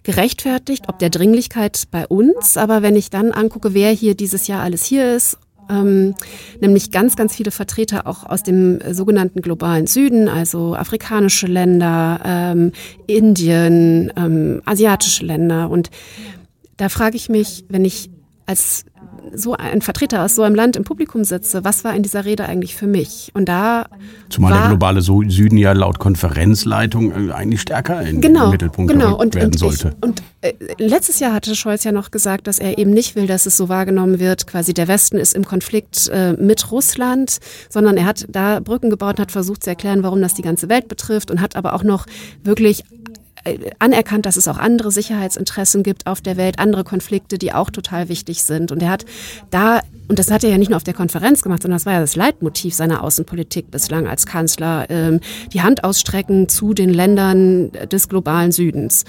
gerechtfertigt, 0.03 0.83
ob 0.87 0.99
der 0.99 1.09
Dringlichkeit 1.09 1.85
bei 1.89 2.05
uns. 2.05 2.57
Aber 2.57 2.83
wenn 2.83 2.95
ich 2.95 3.09
dann 3.09 3.31
angucke, 3.31 3.73
wer 3.73 3.89
hier 3.89 4.13
dieses 4.13 4.45
Jahr 4.45 4.61
alles 4.61 4.85
hier 4.85 5.15
ist 5.15 5.39
ähm, 5.71 6.15
nämlich 6.59 6.91
ganz, 6.91 7.15
ganz 7.15 7.35
viele 7.35 7.51
Vertreter 7.51 8.05
auch 8.05 8.25
aus 8.25 8.43
dem 8.43 8.79
sogenannten 8.91 9.41
globalen 9.41 9.87
Süden, 9.87 10.27
also 10.27 10.75
afrikanische 10.75 11.47
Länder, 11.47 12.19
ähm, 12.25 12.71
Indien, 13.07 14.11
ähm, 14.15 14.61
asiatische 14.65 15.25
Länder. 15.25 15.69
Und 15.69 15.89
da 16.77 16.89
frage 16.89 17.15
ich 17.15 17.29
mich, 17.29 17.65
wenn 17.69 17.85
ich 17.85 18.09
als 18.45 18.85
so 19.33 19.53
ein 19.53 19.81
Vertreter 19.81 20.23
aus 20.23 20.35
so 20.35 20.43
einem 20.43 20.55
Land 20.55 20.75
im 20.75 20.83
Publikum 20.83 21.23
sitze, 21.23 21.63
was 21.63 21.83
war 21.83 21.95
in 21.95 22.03
dieser 22.03 22.25
Rede 22.25 22.45
eigentlich 22.45 22.75
für 22.75 22.87
mich? 22.87 23.31
Und 23.33 23.47
da 23.47 23.87
Zumal 24.29 24.53
der 24.53 24.67
globale 24.69 25.01
Süden 25.01 25.57
ja 25.57 25.73
laut 25.73 25.99
Konferenzleitung 25.99 27.29
äh, 27.29 27.31
eigentlich 27.31 27.61
stärker 27.61 28.01
in 28.01 28.21
genau, 28.21 28.45
den 28.45 28.51
Mittelpunkt 28.51 28.91
genau. 28.91 29.17
und, 29.17 29.35
werden 29.35 29.51
und 29.51 29.59
sollte. 29.59 29.95
Ich, 29.97 30.07
und 30.07 30.23
äh, 30.41 30.53
letztes 30.77 31.19
Jahr 31.19 31.33
hatte 31.33 31.55
Scholz 31.55 31.83
ja 31.83 31.91
noch 31.91 32.11
gesagt, 32.11 32.47
dass 32.47 32.59
er 32.59 32.77
eben 32.77 32.91
nicht 32.91 33.15
will, 33.15 33.27
dass 33.27 33.45
es 33.45 33.57
so 33.57 33.69
wahrgenommen 33.69 34.19
wird, 34.19 34.47
quasi 34.47 34.73
der 34.73 34.87
Westen 34.87 35.17
ist 35.17 35.33
im 35.33 35.45
Konflikt 35.45 36.09
äh, 36.09 36.33
mit 36.33 36.71
Russland, 36.71 37.39
sondern 37.69 37.97
er 37.97 38.05
hat 38.05 38.25
da 38.29 38.59
Brücken 38.59 38.89
gebaut 38.89 39.17
und 39.17 39.21
hat 39.21 39.31
versucht 39.31 39.63
zu 39.63 39.69
erklären, 39.69 40.03
warum 40.03 40.21
das 40.21 40.33
die 40.33 40.41
ganze 40.41 40.69
Welt 40.69 40.87
betrifft 40.87 41.31
und 41.31 41.41
hat 41.41 41.55
aber 41.55 41.73
auch 41.73 41.83
noch 41.83 42.05
wirklich 42.43 42.83
anerkannt, 43.79 44.25
dass 44.25 44.37
es 44.37 44.47
auch 44.47 44.57
andere 44.57 44.91
Sicherheitsinteressen 44.91 45.83
gibt 45.83 46.07
auf 46.07 46.21
der 46.21 46.37
Welt, 46.37 46.59
andere 46.59 46.83
Konflikte, 46.83 47.37
die 47.37 47.53
auch 47.53 47.69
total 47.69 48.09
wichtig 48.09 48.43
sind. 48.43 48.71
Und 48.71 48.81
er 48.81 48.89
hat 48.89 49.05
da, 49.49 49.81
und 50.07 50.19
das 50.19 50.29
hat 50.29 50.43
er 50.43 50.51
ja 50.51 50.57
nicht 50.57 50.69
nur 50.69 50.77
auf 50.77 50.83
der 50.83 50.93
Konferenz 50.93 51.41
gemacht, 51.41 51.61
sondern 51.61 51.77
das 51.77 51.85
war 51.85 51.93
ja 51.93 52.01
das 52.01 52.15
Leitmotiv 52.15 52.73
seiner 52.73 53.03
Außenpolitik 53.03 53.71
bislang 53.71 54.07
als 54.07 54.25
Kanzler, 54.25 54.89
ähm, 54.89 55.19
die 55.53 55.61
Hand 55.61 55.83
ausstrecken 55.83 56.49
zu 56.49 56.73
den 56.73 56.91
Ländern 56.91 57.71
des 57.71 58.09
globalen 58.09 58.51
Südens. 58.51 59.05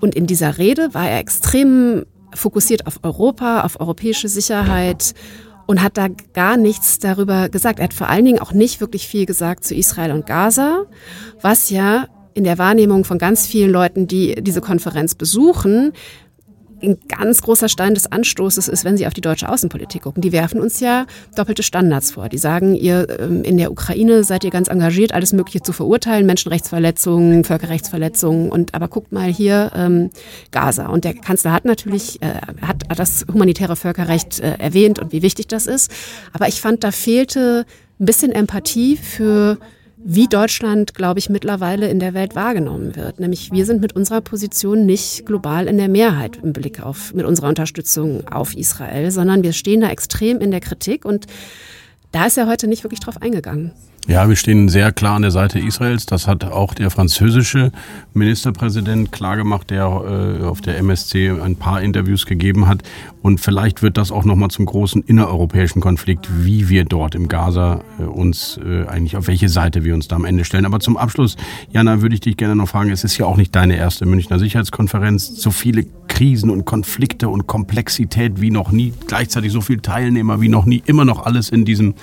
Und 0.00 0.14
in 0.14 0.26
dieser 0.26 0.58
Rede 0.58 0.92
war 0.94 1.08
er 1.08 1.18
extrem 1.18 2.04
fokussiert 2.34 2.86
auf 2.86 3.00
Europa, 3.02 3.62
auf 3.62 3.80
europäische 3.80 4.28
Sicherheit 4.28 5.14
und 5.66 5.82
hat 5.82 5.96
da 5.96 6.08
gar 6.32 6.56
nichts 6.56 6.98
darüber 6.98 7.48
gesagt. 7.48 7.78
Er 7.78 7.84
hat 7.84 7.94
vor 7.94 8.08
allen 8.08 8.24
Dingen 8.24 8.40
auch 8.40 8.52
nicht 8.52 8.80
wirklich 8.80 9.06
viel 9.06 9.26
gesagt 9.26 9.64
zu 9.64 9.74
Israel 9.74 10.12
und 10.12 10.26
Gaza, 10.26 10.86
was 11.42 11.70
ja 11.70 12.08
in 12.34 12.44
der 12.44 12.58
Wahrnehmung 12.58 13.04
von 13.04 13.18
ganz 13.18 13.46
vielen 13.46 13.70
Leuten, 13.70 14.06
die 14.06 14.36
diese 14.42 14.60
Konferenz 14.60 15.14
besuchen, 15.14 15.92
ein 16.82 16.98
ganz 17.08 17.42
großer 17.42 17.68
Stein 17.68 17.94
des 17.94 18.10
Anstoßes 18.10 18.68
ist, 18.68 18.84
wenn 18.84 18.96
sie 18.96 19.06
auf 19.06 19.14
die 19.14 19.20
deutsche 19.20 19.48
Außenpolitik 19.48 20.02
gucken. 20.02 20.22
Die 20.22 20.32
werfen 20.32 20.60
uns 20.60 20.80
ja 20.80 21.06
doppelte 21.36 21.62
Standards 21.62 22.12
vor. 22.12 22.28
Die 22.28 22.38
sagen, 22.38 22.74
ihr 22.74 23.06
ähm, 23.20 23.42
in 23.44 23.58
der 23.58 23.70
Ukraine 23.70 24.24
seid 24.24 24.44
ihr 24.44 24.50
ganz 24.50 24.68
engagiert, 24.68 25.12
alles 25.12 25.32
Mögliche 25.32 25.62
zu 25.62 25.72
verurteilen, 25.72 26.26
Menschenrechtsverletzungen, 26.26 27.44
Völkerrechtsverletzungen. 27.44 28.50
Und 28.50 28.74
aber 28.74 28.88
guckt 28.88 29.12
mal 29.12 29.30
hier 29.30 29.72
ähm, 29.74 30.10
Gaza. 30.50 30.86
Und 30.86 31.04
der 31.04 31.14
Kanzler 31.14 31.52
hat 31.52 31.64
natürlich 31.64 32.20
äh, 32.22 32.40
hat, 32.62 32.84
das 32.96 33.26
humanitäre 33.32 33.76
Völkerrecht 33.76 34.40
äh, 34.40 34.54
erwähnt 34.58 34.98
und 34.98 35.12
wie 35.12 35.22
wichtig 35.22 35.48
das 35.48 35.66
ist. 35.66 35.90
Aber 36.32 36.48
ich 36.48 36.60
fand, 36.60 36.84
da 36.84 36.92
fehlte 36.92 37.66
ein 37.98 38.06
bisschen 38.06 38.32
Empathie 38.32 38.96
für 38.96 39.58
wie 40.02 40.28
Deutschland, 40.28 40.94
glaube 40.94 41.18
ich, 41.18 41.28
mittlerweile 41.28 41.88
in 41.88 41.98
der 41.98 42.14
Welt 42.14 42.34
wahrgenommen 42.34 42.96
wird. 42.96 43.20
Nämlich 43.20 43.52
wir 43.52 43.66
sind 43.66 43.80
mit 43.80 43.94
unserer 43.94 44.20
Position 44.20 44.86
nicht 44.86 45.26
global 45.26 45.66
in 45.66 45.76
der 45.76 45.88
Mehrheit 45.88 46.38
im 46.42 46.52
Blick 46.52 46.82
auf, 46.82 47.12
mit 47.12 47.26
unserer 47.26 47.48
Unterstützung 47.48 48.26
auf 48.26 48.56
Israel, 48.56 49.10
sondern 49.10 49.42
wir 49.42 49.52
stehen 49.52 49.80
da 49.80 49.90
extrem 49.90 50.40
in 50.40 50.50
der 50.50 50.60
Kritik 50.60 51.04
und 51.04 51.26
da 52.12 52.26
ist 52.26 52.38
er 52.38 52.48
heute 52.48 52.66
nicht 52.66 52.82
wirklich 52.82 53.00
drauf 53.00 53.20
eingegangen. 53.20 53.72
Ja, 54.08 54.28
wir 54.28 54.34
stehen 54.34 54.68
sehr 54.68 54.92
klar 54.92 55.16
an 55.16 55.22
der 55.22 55.30
Seite 55.30 55.58
Israels. 55.58 56.06
Das 56.06 56.26
hat 56.26 56.44
auch 56.44 56.74
der 56.74 56.90
französische 56.90 57.70
Ministerpräsident 58.14 59.12
klargemacht, 59.12 59.70
der 59.70 59.84
äh, 59.84 60.44
auf 60.44 60.60
der 60.60 60.78
MSC 60.78 61.30
ein 61.30 61.56
paar 61.56 61.82
Interviews 61.82 62.26
gegeben 62.26 62.66
hat. 62.66 62.82
Und 63.22 63.40
vielleicht 63.40 63.82
wird 63.82 63.98
das 63.98 64.10
auch 64.10 64.24
nochmal 64.24 64.50
zum 64.50 64.64
großen 64.64 65.02
innereuropäischen 65.02 65.80
Konflikt, 65.80 66.28
wie 66.44 66.68
wir 66.68 66.84
dort 66.84 67.14
im 67.14 67.28
Gaza 67.28 67.82
äh, 67.98 68.04
uns 68.04 68.58
äh, 68.64 68.86
eigentlich, 68.86 69.16
auf 69.16 69.28
welche 69.28 69.48
Seite 69.48 69.84
wir 69.84 69.94
uns 69.94 70.08
da 70.08 70.16
am 70.16 70.24
Ende 70.24 70.44
stellen. 70.44 70.64
Aber 70.64 70.80
zum 70.80 70.96
Abschluss, 70.96 71.36
Jana, 71.70 72.00
würde 72.00 72.14
ich 72.14 72.20
dich 72.20 72.36
gerne 72.36 72.56
noch 72.56 72.68
fragen, 72.68 72.90
es 72.90 73.04
ist 73.04 73.18
ja 73.18 73.26
auch 73.26 73.36
nicht 73.36 73.54
deine 73.54 73.76
erste 73.76 74.06
Münchner 74.06 74.38
Sicherheitskonferenz. 74.38 75.40
So 75.40 75.50
viele 75.50 75.84
Krisen 76.08 76.50
und 76.50 76.64
Konflikte 76.64 77.28
und 77.28 77.46
Komplexität 77.46 78.40
wie 78.40 78.50
noch 78.50 78.72
nie, 78.72 78.92
gleichzeitig 79.06 79.52
so 79.52 79.60
viele 79.60 79.82
Teilnehmer 79.82 80.40
wie 80.40 80.48
noch 80.48 80.64
nie, 80.64 80.82
immer 80.86 81.04
noch 81.04 81.24
alles 81.24 81.50
in 81.50 81.64
diesem 81.64 81.94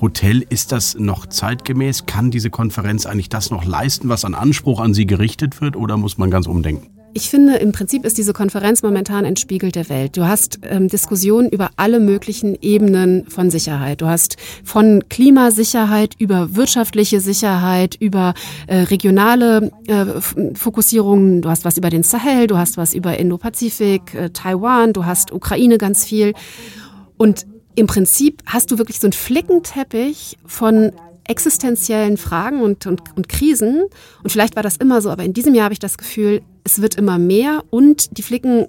Hotel. 0.00 0.44
Ist 0.48 0.72
das 0.72 0.96
noch 0.98 1.26
zeitgemäß? 1.26 2.06
Kann 2.06 2.30
diese 2.30 2.50
Konferenz 2.50 3.06
eigentlich 3.06 3.28
das 3.28 3.50
noch 3.50 3.64
leisten, 3.64 4.08
was 4.08 4.24
an 4.24 4.34
Anspruch 4.34 4.80
an 4.80 4.94
sie 4.94 5.06
gerichtet 5.06 5.60
wird, 5.60 5.76
oder 5.76 5.96
muss 5.96 6.18
man 6.18 6.30
ganz 6.30 6.46
umdenken? 6.46 6.88
Ich 7.12 7.28
finde, 7.28 7.56
im 7.56 7.72
Prinzip 7.72 8.04
ist 8.04 8.18
diese 8.18 8.32
Konferenz 8.32 8.84
momentan 8.84 9.24
ein 9.24 9.36
Spiegel 9.36 9.72
der 9.72 9.88
Welt. 9.88 10.16
Du 10.16 10.28
hast 10.28 10.60
ähm, 10.62 10.86
Diskussionen 10.86 11.48
über 11.48 11.70
alle 11.74 11.98
möglichen 11.98 12.56
Ebenen 12.60 13.26
von 13.26 13.50
Sicherheit. 13.50 14.00
Du 14.00 14.06
hast 14.06 14.36
von 14.62 15.02
Klimasicherheit 15.08 16.14
über 16.20 16.54
wirtschaftliche 16.54 17.20
Sicherheit, 17.20 17.96
über 17.96 18.34
äh, 18.68 18.82
regionale 18.82 19.72
äh, 19.88 20.20
Fokussierungen. 20.54 21.42
Du 21.42 21.48
hast 21.48 21.64
was 21.64 21.78
über 21.78 21.90
den 21.90 22.04
Sahel, 22.04 22.46
du 22.46 22.56
hast 22.56 22.76
was 22.76 22.94
über 22.94 23.18
Indo-Pazifik, 23.18 24.14
äh, 24.14 24.30
Taiwan, 24.30 24.92
du 24.92 25.04
hast 25.04 25.32
Ukraine 25.32 25.78
ganz 25.78 26.04
viel. 26.04 26.32
Und 27.16 27.44
im 27.80 27.86
Prinzip 27.86 28.42
hast 28.44 28.70
du 28.70 28.76
wirklich 28.76 29.00
so 29.00 29.06
einen 29.06 29.14
Flickenteppich 29.14 30.36
von 30.44 30.92
existenziellen 31.26 32.18
Fragen 32.18 32.60
und, 32.60 32.86
und, 32.86 33.00
und 33.16 33.28
Krisen. 33.28 33.84
Und 34.22 34.30
vielleicht 34.30 34.54
war 34.54 34.62
das 34.62 34.76
immer 34.76 35.00
so, 35.00 35.10
aber 35.10 35.24
in 35.24 35.32
diesem 35.32 35.54
Jahr 35.54 35.64
habe 35.64 35.72
ich 35.72 35.78
das 35.78 35.96
Gefühl, 35.96 36.42
es 36.62 36.82
wird 36.82 36.96
immer 36.96 37.18
mehr 37.18 37.64
und 37.70 38.18
die 38.18 38.22
Flicken 38.22 38.66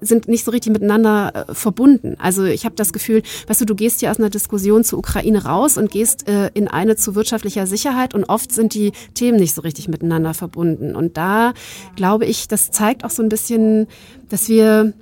sind 0.00 0.26
nicht 0.26 0.44
so 0.44 0.52
richtig 0.52 0.72
miteinander 0.72 1.48
äh, 1.48 1.54
verbunden. 1.54 2.16
Also 2.18 2.44
ich 2.44 2.64
habe 2.64 2.76
das 2.76 2.94
Gefühl, 2.94 3.22
weißt 3.46 3.60
du, 3.60 3.66
du 3.66 3.74
gehst 3.74 4.00
hier 4.00 4.10
aus 4.10 4.18
einer 4.18 4.30
Diskussion 4.30 4.84
zur 4.84 5.00
Ukraine 5.00 5.44
raus 5.44 5.76
und 5.76 5.90
gehst 5.90 6.26
äh, 6.26 6.50
in 6.54 6.68
eine 6.68 6.96
zu 6.96 7.14
wirtschaftlicher 7.14 7.66
Sicherheit 7.66 8.14
und 8.14 8.24
oft 8.24 8.52
sind 8.52 8.72
die 8.72 8.92
Themen 9.12 9.38
nicht 9.38 9.54
so 9.54 9.60
richtig 9.60 9.88
miteinander 9.88 10.32
verbunden. 10.32 10.96
Und 10.96 11.18
da 11.18 11.52
glaube 11.94 12.24
ich, 12.24 12.48
das 12.48 12.70
zeigt 12.70 13.04
auch 13.04 13.10
so 13.10 13.22
ein 13.22 13.28
bisschen, 13.28 13.86
dass 14.30 14.48
wir 14.48 14.94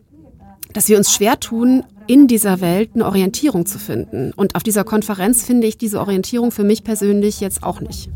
dass 0.75 0.89
wir 0.89 0.99
uns 0.99 1.13
schwer 1.13 1.41
tun, 1.41 1.85
in 2.07 2.27
dieser 2.27 2.61
Welt 2.61 2.91
eine 2.95 3.07
Orientierung 3.07 3.67
zu 3.67 3.79
finden. 3.79 4.33
Und 4.37 4.55
auf 4.55 4.63
dieser 4.63 4.85
Konferenz 4.85 5.45
finde 5.45 5.67
ich 5.67 5.79
diese 5.79 6.01
Orientierung 6.01 6.51
für 6.51 6.65
mich 6.65 6.85
persönlich 6.85 7.41
jetzt 7.41 7.63
auch 7.63 7.81
nicht. 7.81 8.11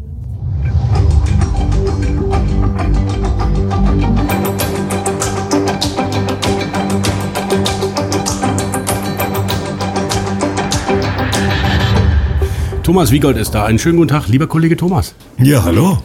Thomas 12.83 13.11
Wiegold 13.11 13.37
ist 13.37 13.51
da. 13.51 13.67
Einen 13.67 13.79
schönen 13.79 13.99
guten 13.99 14.09
Tag, 14.09 14.29
lieber 14.29 14.47
Kollege 14.47 14.75
Thomas. 14.75 15.15
Ja, 15.37 15.63
hallo. 15.63 15.99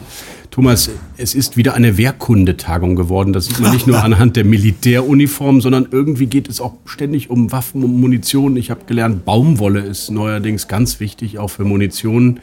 Thomas, 0.54 0.88
es 1.16 1.34
ist 1.34 1.56
wieder 1.56 1.74
eine 1.74 1.96
Wehrkundetagung 1.96 2.94
geworden. 2.94 3.32
Das 3.32 3.46
sieht 3.46 3.58
man 3.58 3.72
nicht 3.72 3.88
nur 3.88 4.00
anhand 4.04 4.36
der 4.36 4.44
Militäruniform, 4.44 5.60
sondern 5.60 5.88
irgendwie 5.90 6.26
geht 6.26 6.48
es 6.48 6.60
auch 6.60 6.74
ständig 6.84 7.28
um 7.28 7.50
Waffen 7.50 7.82
und 7.82 7.98
Munition. 7.98 8.56
Ich 8.56 8.70
habe 8.70 8.82
gelernt, 8.86 9.24
Baumwolle 9.24 9.80
ist 9.80 10.12
neuerdings 10.12 10.68
ganz 10.68 11.00
wichtig, 11.00 11.40
auch 11.40 11.48
für 11.48 11.64
Munition. 11.64 12.38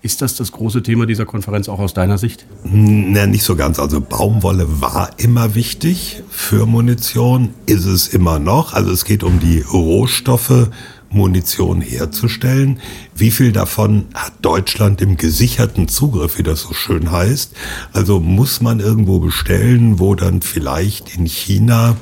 Ist 0.00 0.22
das 0.22 0.36
das 0.36 0.52
große 0.52 0.82
Thema 0.82 1.04
dieser 1.04 1.26
Konferenz 1.26 1.68
auch 1.68 1.80
aus 1.80 1.92
deiner 1.92 2.16
Sicht? 2.16 2.46
Na, 2.64 3.26
nicht 3.26 3.44
so 3.44 3.56
ganz. 3.56 3.78
Also 3.78 4.00
Baumwolle 4.00 4.80
war 4.80 5.10
immer 5.18 5.54
wichtig 5.54 6.22
für 6.30 6.64
Munition, 6.64 7.50
ist 7.66 7.84
es 7.84 8.08
immer 8.08 8.38
noch. 8.38 8.72
Also 8.72 8.90
es 8.90 9.04
geht 9.04 9.22
um 9.22 9.38
die 9.38 9.60
Rohstoffe, 9.60 10.70
Munition 11.10 11.80
herzustellen. 11.80 12.80
Wie 13.14 13.30
viel 13.30 13.52
davon 13.52 14.06
hat 14.14 14.32
Deutschland 14.42 15.00
im 15.00 15.16
gesicherten 15.16 15.88
Zugriff, 15.88 16.38
wie 16.38 16.42
das 16.42 16.62
so 16.62 16.72
schön 16.72 17.10
heißt? 17.10 17.52
Also 17.92 18.20
muss 18.20 18.60
man 18.60 18.80
irgendwo 18.80 19.18
bestellen, 19.18 19.98
wo 19.98 20.14
dann 20.14 20.40
vielleicht 20.40 21.16
in 21.16 21.26
China 21.26 21.96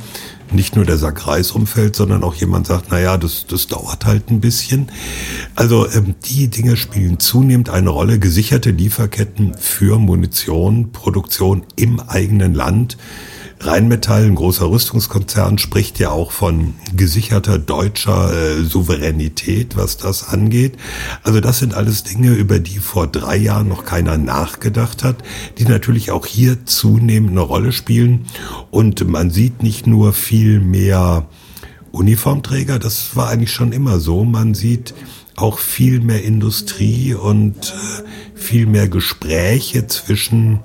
nicht 0.52 0.76
nur 0.76 0.84
der 0.84 0.98
Sack 0.98 1.26
Reis 1.26 1.50
umfällt, 1.50 1.96
sondern 1.96 2.22
auch 2.22 2.34
jemand 2.34 2.66
sagt, 2.66 2.86
na 2.90 3.00
ja, 3.00 3.16
das, 3.18 3.46
das 3.46 3.66
dauert 3.66 4.06
halt 4.06 4.30
ein 4.30 4.40
bisschen. 4.40 4.90
Also 5.54 5.90
ähm, 5.90 6.14
die 6.24 6.48
Dinge 6.48 6.76
spielen 6.76 7.18
zunehmend 7.18 7.70
eine 7.70 7.90
Rolle. 7.90 8.18
Gesicherte 8.18 8.70
Lieferketten 8.70 9.54
für 9.58 9.98
Munition, 9.98 10.92
Produktion 10.92 11.64
im 11.76 12.00
eigenen 12.00 12.54
Land 12.54 12.96
Rheinmetall, 13.60 14.24
ein 14.24 14.36
großer 14.36 14.70
Rüstungskonzern, 14.70 15.58
spricht 15.58 15.98
ja 15.98 16.10
auch 16.10 16.30
von 16.30 16.74
gesicherter 16.94 17.58
deutscher 17.58 18.32
äh, 18.32 18.62
Souveränität, 18.62 19.76
was 19.76 19.96
das 19.96 20.28
angeht. 20.28 20.76
Also 21.24 21.40
das 21.40 21.58
sind 21.58 21.74
alles 21.74 22.04
Dinge, 22.04 22.32
über 22.32 22.60
die 22.60 22.78
vor 22.78 23.08
drei 23.08 23.36
Jahren 23.36 23.68
noch 23.68 23.84
keiner 23.84 24.16
nachgedacht 24.16 25.02
hat, 25.02 25.16
die 25.58 25.64
natürlich 25.64 26.12
auch 26.12 26.24
hier 26.24 26.64
zunehmend 26.66 27.32
eine 27.32 27.40
Rolle 27.40 27.72
spielen. 27.72 28.26
Und 28.70 29.06
man 29.08 29.30
sieht 29.30 29.62
nicht 29.62 29.86
nur 29.86 30.12
viel 30.12 30.60
mehr 30.60 31.26
Uniformträger, 31.90 32.78
das 32.78 33.16
war 33.16 33.28
eigentlich 33.28 33.52
schon 33.52 33.72
immer 33.72 33.98
so. 33.98 34.24
Man 34.24 34.54
sieht 34.54 34.94
auch 35.38 35.58
viel 35.58 36.00
mehr 36.00 36.22
Industrie 36.22 37.14
und 37.14 37.72
äh, 37.72 38.02
viel 38.38 38.66
mehr 38.66 38.88
Gespräche 38.88 39.86
zwischen 39.86 40.60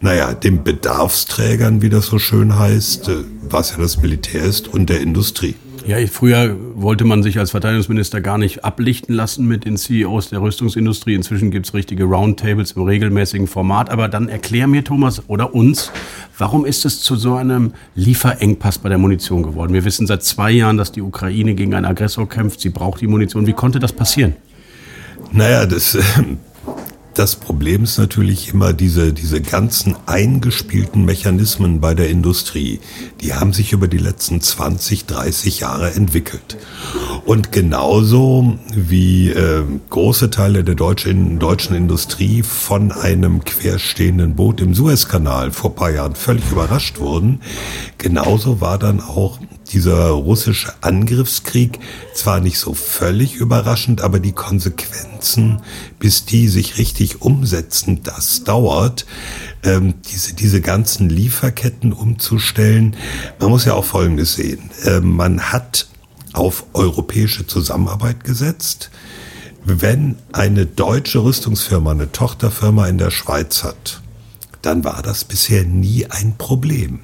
naja, 0.00 0.34
den 0.34 0.62
Bedarfsträgern, 0.62 1.82
wie 1.82 1.88
das 1.88 2.06
so 2.06 2.18
schön 2.18 2.58
heißt, 2.58 3.08
äh, 3.08 3.16
was 3.48 3.70
ja 3.72 3.78
das 3.78 4.00
Militär 4.00 4.42
ist, 4.42 4.68
und 4.68 4.90
der 4.90 5.00
Industrie. 5.00 5.54
Ja, 5.86 6.04
früher 6.08 6.56
wollte 6.74 7.04
man 7.04 7.22
sich 7.22 7.38
als 7.38 7.52
Verteidigungsminister 7.52 8.20
gar 8.20 8.38
nicht 8.38 8.64
ablichten 8.64 9.14
lassen 9.14 9.46
mit 9.46 9.64
den 9.64 9.76
CEOs 9.76 10.30
der 10.30 10.42
Rüstungsindustrie. 10.42 11.14
Inzwischen 11.14 11.52
gibt's 11.52 11.74
richtige 11.74 12.04
Roundtables 12.04 12.72
im 12.72 12.82
regelmäßigen 12.82 13.46
Format. 13.46 13.90
Aber 13.90 14.08
dann 14.08 14.28
erklär 14.28 14.66
mir, 14.66 14.82
Thomas, 14.82 15.22
oder 15.28 15.54
uns, 15.54 15.92
warum 16.38 16.66
ist 16.66 16.84
es 16.84 17.00
zu 17.02 17.14
so 17.14 17.36
einem 17.36 17.72
Lieferengpass 17.94 18.78
bei 18.78 18.88
der 18.88 18.98
Munition 18.98 19.44
geworden? 19.44 19.74
Wir 19.74 19.84
wissen 19.84 20.08
seit 20.08 20.24
zwei 20.24 20.50
Jahren, 20.50 20.76
dass 20.76 20.90
die 20.90 21.02
Ukraine 21.02 21.54
gegen 21.54 21.72
einen 21.72 21.86
Aggressor 21.86 22.28
kämpft. 22.28 22.60
Sie 22.60 22.70
braucht 22.70 23.00
die 23.00 23.06
Munition. 23.06 23.46
Wie 23.46 23.52
konnte 23.52 23.78
das 23.78 23.92
passieren? 23.92 24.34
Naja, 25.30 25.66
das 25.66 25.96
das 27.16 27.36
Problem 27.36 27.84
ist 27.84 27.98
natürlich 27.98 28.52
immer 28.52 28.74
diese, 28.74 29.14
diese 29.14 29.40
ganzen 29.40 29.96
eingespielten 30.04 31.06
Mechanismen 31.06 31.80
bei 31.80 31.94
der 31.94 32.10
Industrie. 32.10 32.78
Die 33.22 33.32
haben 33.32 33.54
sich 33.54 33.72
über 33.72 33.88
die 33.88 33.98
letzten 33.98 34.42
20, 34.42 35.06
30 35.06 35.60
Jahre 35.60 35.94
entwickelt. 35.94 36.58
Und 37.24 37.52
genauso 37.52 38.58
wie 38.74 39.30
äh, 39.30 39.62
große 39.88 40.28
Teile 40.28 40.62
der 40.62 40.74
deutschen, 40.74 41.38
deutschen 41.38 41.74
Industrie 41.74 42.42
von 42.42 42.92
einem 42.92 43.42
querstehenden 43.44 44.34
Boot 44.34 44.60
im 44.60 44.74
Suezkanal 44.74 45.52
vor 45.52 45.74
paar 45.74 45.90
Jahren 45.90 46.14
völlig 46.14 46.50
überrascht 46.52 46.98
wurden, 46.98 47.40
genauso 47.96 48.60
war 48.60 48.78
dann 48.78 49.00
auch 49.00 49.38
dieser 49.72 50.08
russische 50.08 50.72
Angriffskrieg 50.80 51.78
zwar 52.14 52.40
nicht 52.40 52.58
so 52.58 52.74
völlig 52.74 53.34
überraschend, 53.34 54.00
aber 54.00 54.20
die 54.20 54.32
Konsequenzen, 54.32 55.60
bis 55.98 56.24
die 56.24 56.48
sich 56.48 56.78
richtig 56.78 57.22
umsetzen, 57.22 58.00
das 58.02 58.44
dauert. 58.44 59.06
Ähm, 59.62 59.94
diese, 60.10 60.34
diese 60.34 60.60
ganzen 60.60 61.08
Lieferketten 61.08 61.92
umzustellen. 61.92 62.96
Man 63.38 63.50
muss 63.50 63.64
ja 63.64 63.74
auch 63.74 63.84
Folgendes 63.84 64.34
sehen. 64.34 64.70
Ähm, 64.84 65.10
man 65.16 65.40
hat 65.40 65.88
auf 66.32 66.66
europäische 66.74 67.46
Zusammenarbeit 67.46 68.24
gesetzt. 68.24 68.90
Wenn 69.64 70.16
eine 70.32 70.66
deutsche 70.66 71.24
Rüstungsfirma 71.24 71.90
eine 71.90 72.12
Tochterfirma 72.12 72.86
in 72.86 72.98
der 72.98 73.10
Schweiz 73.10 73.64
hat, 73.64 74.00
dann 74.62 74.84
war 74.84 75.02
das 75.02 75.24
bisher 75.24 75.64
nie 75.64 76.06
ein 76.06 76.34
Problem. 76.38 77.00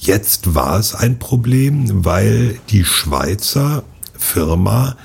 Jetzt 0.00 0.54
war 0.54 0.78
es 0.78 0.94
ein 0.94 1.18
Problem, 1.18 2.04
weil 2.04 2.58
die 2.70 2.84
Schweizer 2.84 3.82
Firma 4.16 4.96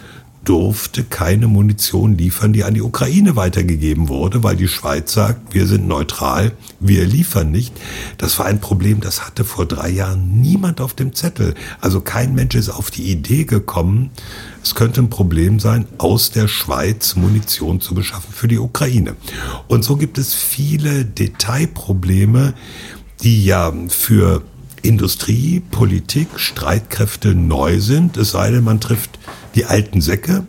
durfte 0.44 1.04
keine 1.04 1.48
Munition 1.48 2.18
liefern, 2.18 2.54
die 2.54 2.64
an 2.64 2.74
die 2.74 2.82
Ukraine 2.82 3.36
weitergegeben 3.36 4.10
wurde, 4.10 4.44
weil 4.44 4.56
die 4.56 4.68
Schweiz 4.68 5.14
sagt, 5.14 5.54
wir 5.54 5.68
sind 5.68 5.88
neutral, 5.88 6.52
wir 6.80 7.06
liefern 7.06 7.50
nicht. 7.50 7.74
Das 8.18 8.38
war 8.40 8.46
ein 8.46 8.60
Problem, 8.60 9.00
das 9.00 9.26
hatte 9.26 9.46
vor 9.46 9.66
drei 9.66 9.90
Jahren 9.90 10.42
niemand 10.42 10.82
auf 10.82 10.94
dem 10.94 11.14
Zettel. 11.14 11.56
Also 11.80 12.02
kein 12.02 12.36
Mensch 12.36 12.56
ist 12.56 12.70
auf 12.70 12.92
die 12.92 13.10
Idee 13.10 13.46
gekommen, 13.46 14.12
es 14.62 14.76
könnte 14.76 15.02
ein 15.02 15.10
Problem 15.10 15.60
sein, 15.60 15.88
aus 15.98 16.32
der 16.32 16.48
Schweiz 16.48 17.16
Munition 17.16 17.80
zu 17.80 17.96
beschaffen 17.96 18.34
für 18.34 18.48
die 18.48 18.60
Ukraine. 18.60 19.16
Und 19.68 19.84
so 19.84 19.96
gibt 19.96 20.18
es 20.18 20.34
viele 20.34 21.06
Detailprobleme, 21.06 22.54
die 23.24 23.46
ja 23.46 23.74
für 23.88 24.44
Industrie, 24.84 25.62
Politik, 25.72 26.28
Streitkräfte 26.36 27.34
neu 27.34 27.80
sind, 27.80 28.18
es 28.18 28.32
sei 28.32 28.52
denn, 28.52 28.64
man 28.64 28.80
trifft 28.80 29.18
die 29.56 29.66
alten 29.66 30.02
Säcke, 30.02 30.44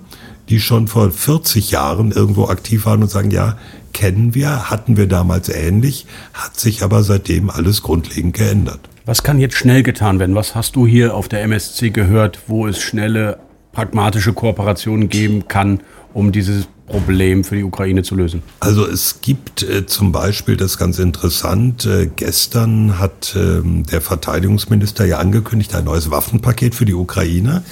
die 0.49 0.61
schon 0.61 0.89
vor 0.89 1.11
40 1.11 1.71
Jahren 1.71 2.11
irgendwo 2.11 2.49
aktiv 2.49 2.85
waren 2.85 3.03
und 3.03 3.11
sagen, 3.11 3.31
ja, 3.31 3.57
kennen 3.93 4.35
wir, 4.35 4.71
hatten 4.71 4.97
wir 4.97 5.07
damals 5.07 5.49
ähnlich, 5.49 6.07
hat 6.35 6.59
sich 6.59 6.83
aber 6.83 7.03
seitdem 7.03 7.49
alles 7.49 7.83
grundlegend 7.83 8.35
geändert. 8.35 8.81
Was 9.07 9.23
kann 9.23 9.39
jetzt 9.39 9.57
schnell 9.57 9.83
getan 9.83 10.19
werden? 10.19 10.35
Was 10.35 10.55
hast 10.55 10.77
du 10.77 10.87
hier 10.87 11.15
auf 11.15 11.29
der 11.29 11.43
MSC 11.43 11.91
gehört, 11.91 12.41
wo 12.49 12.67
es 12.67 12.81
schnelle, 12.81 13.39
pragmatische 13.73 14.33
Kooperationen 14.33 15.09
geben 15.09 15.47
kann, 15.49 15.81
um 16.13 16.33
dieses 16.33 16.69
Problem 16.87 17.45
für 17.45 17.57
die 17.57 17.65
Ukraine 17.65 18.03
zu 18.03 18.15
lösen? 18.15 18.43
Also 18.61 18.87
es 18.87 19.21
gibt 19.23 19.63
äh, 19.63 19.87
zum 19.87 20.13
Beispiel, 20.13 20.57
das 20.57 20.73
ist 20.73 20.79
ganz 20.79 20.99
interessant, 20.99 21.87
äh, 21.87 22.11
gestern 22.15 22.99
hat 22.99 23.35
äh, 23.35 23.63
der 23.65 24.03
Verteidigungsminister 24.03 25.07
ja 25.07 25.19
angekündigt, 25.19 25.75
ein 25.75 25.85
neues 25.85 26.11
Waffenpaket 26.11 26.75
für 26.75 26.85
die 26.85 26.95
Ukraine. 26.95 27.65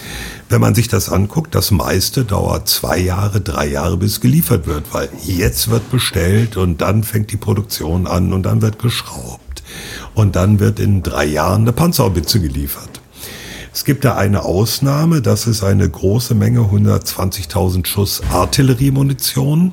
Wenn 0.48 0.62
man 0.62 0.75
sich 0.75 0.88
das 0.88 1.11
anguckt, 1.11 1.55
das 1.55 1.70
meiste 1.70 2.25
dauert 2.25 2.68
zwei 2.68 2.98
Jahre, 2.98 3.42
drei 3.42 3.66
Jahre, 3.66 3.98
bis 3.98 4.20
geliefert 4.20 4.66
wird, 4.66 4.94
weil 4.94 5.11
jetzt 5.25 5.70
wird 5.70 5.90
bestellt 5.90 6.57
und 6.57 6.81
dann 6.81 7.05
fängt 7.05 7.33
die 7.33 7.37
Produktion 7.37 8.07
an 8.07 8.33
und 8.33 8.44
dann 8.44 8.62
wird 8.62 8.79
geschraubt. 8.79 9.62
Und 10.14 10.37
dann 10.37 10.59
wird 10.59 10.81
in 10.81 11.03
drei 11.03 11.25
Jahren 11.27 11.62
eine 11.62 11.72
Panzerhaubitze 11.72 12.40
geliefert. 12.40 13.02
Es 13.74 13.87
gibt 13.87 14.04
da 14.04 14.16
eine 14.16 14.44
Ausnahme, 14.44 15.22
das 15.22 15.46
ist 15.46 15.64
eine 15.64 15.88
große 15.88 16.35
Menge, 16.35 16.61
120.000 16.61 17.87
Schuss 17.87 18.22
Artilleriemunition. 18.30 19.72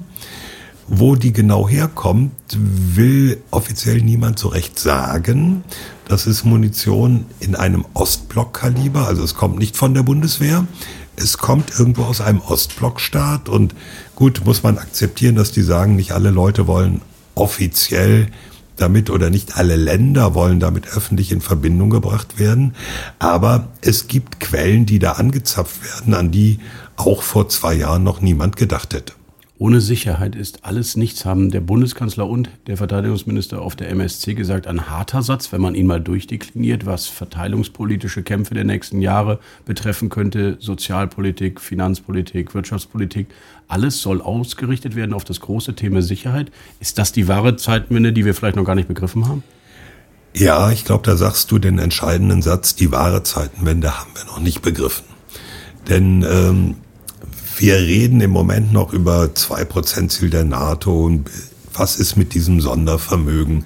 Wo 0.91 1.15
die 1.15 1.33
genau 1.33 1.69
herkommt, 1.69 2.31
will 2.57 3.43
offiziell 3.51 4.01
niemand 4.01 4.39
so 4.39 4.47
recht 4.47 4.79
sagen. 4.79 5.63
Das 6.07 6.25
ist 6.25 6.45
Munition 6.45 7.25
in 7.39 7.55
einem 7.55 7.85
Ostblock-Kaliber, 7.93 9.05
also 9.05 9.23
es 9.23 9.35
kommt 9.35 9.59
nicht 9.59 9.77
von 9.77 9.93
der 9.93 10.01
Bundeswehr. 10.01 10.65
Es 11.15 11.37
kommt 11.37 11.77
irgendwo 11.77 12.03
aus 12.03 12.21
einem 12.21 12.39
Ostblockstaat 12.39 13.49
und 13.49 13.75
gut, 14.15 14.43
muss 14.45 14.63
man 14.63 14.79
akzeptieren, 14.79 15.35
dass 15.35 15.51
die 15.51 15.61
sagen, 15.61 15.95
nicht 15.95 16.13
alle 16.13 16.31
Leute 16.31 16.65
wollen 16.65 17.01
offiziell 17.35 18.29
damit 18.81 19.09
oder 19.09 19.29
nicht 19.29 19.57
alle 19.57 19.75
Länder 19.75 20.33
wollen 20.33 20.59
damit 20.59 20.87
öffentlich 20.95 21.31
in 21.31 21.41
Verbindung 21.41 21.89
gebracht 21.89 22.39
werden. 22.39 22.75
Aber 23.19 23.67
es 23.81 24.07
gibt 24.07 24.39
Quellen, 24.39 24.85
die 24.85 24.99
da 24.99 25.13
angezapft 25.13 25.83
werden, 25.83 26.13
an 26.13 26.31
die 26.31 26.59
auch 26.95 27.21
vor 27.21 27.49
zwei 27.49 27.73
Jahren 27.73 28.03
noch 28.03 28.21
niemand 28.21 28.55
gedacht 28.55 28.93
hätte. 28.93 29.13
Ohne 29.61 29.81
Sicherheit 29.81 30.37
ist 30.37 30.63
alles 30.63 30.95
nichts, 30.95 31.25
haben 31.25 31.51
der 31.51 31.59
Bundeskanzler 31.59 32.25
und 32.25 32.49
der 32.67 32.77
Verteidigungsminister 32.77 33.61
auf 33.61 33.75
der 33.75 33.89
MSC 33.89 34.33
gesagt. 34.33 34.67
Ein 34.67 34.89
harter 34.89 35.21
Satz, 35.21 35.51
wenn 35.51 35.59
man 35.59 35.75
ihn 35.75 35.85
mal 35.85 35.99
durchdekliniert, 35.99 36.85
was 36.85 37.07
verteilungspolitische 37.07 38.23
Kämpfe 38.23 38.53
der 38.53 38.63
nächsten 38.63 39.01
Jahre 39.01 39.39
betreffen 39.65 40.07
könnte, 40.07 40.55
Sozialpolitik, 40.61 41.59
Finanzpolitik, 41.59 42.55
Wirtschaftspolitik. 42.55 43.27
Alles 43.67 44.01
soll 44.01 44.21
ausgerichtet 44.21 44.95
werden 44.95 45.13
auf 45.13 45.25
das 45.25 45.41
große 45.41 45.75
Thema 45.75 46.01
Sicherheit. 46.01 46.53
Ist 46.79 46.97
das 46.97 47.11
die 47.11 47.27
wahre 47.27 47.57
Zeitwende, 47.57 48.13
die 48.13 48.23
wir 48.23 48.33
vielleicht 48.33 48.55
noch 48.55 48.63
gar 48.63 48.75
nicht 48.75 48.87
begriffen 48.87 49.27
haben? 49.27 49.43
Ja, 50.33 50.71
ich 50.71 50.85
glaube, 50.85 51.03
da 51.05 51.17
sagst 51.17 51.51
du 51.51 51.59
den 51.59 51.79
entscheidenden 51.79 52.41
Satz, 52.41 52.75
die 52.75 52.93
wahre 52.93 53.23
Zeitenwende 53.23 53.99
haben 53.99 54.11
wir 54.15 54.23
noch 54.23 54.39
nicht 54.39 54.61
begriffen. 54.61 55.03
Denn 55.89 56.23
ähm, 56.23 56.75
wir 57.59 57.75
reden 57.75 58.21
im 58.21 58.31
Moment 58.31 58.71
noch 58.71 58.93
über 58.93 59.23
2% 59.23 60.07
Ziel 60.07 60.29
der 60.29 60.45
NATO 60.45 61.05
und 61.05 61.29
was 61.73 61.97
ist 61.97 62.15
mit 62.15 62.33
diesem 62.33 62.61
Sondervermögen, 62.61 63.65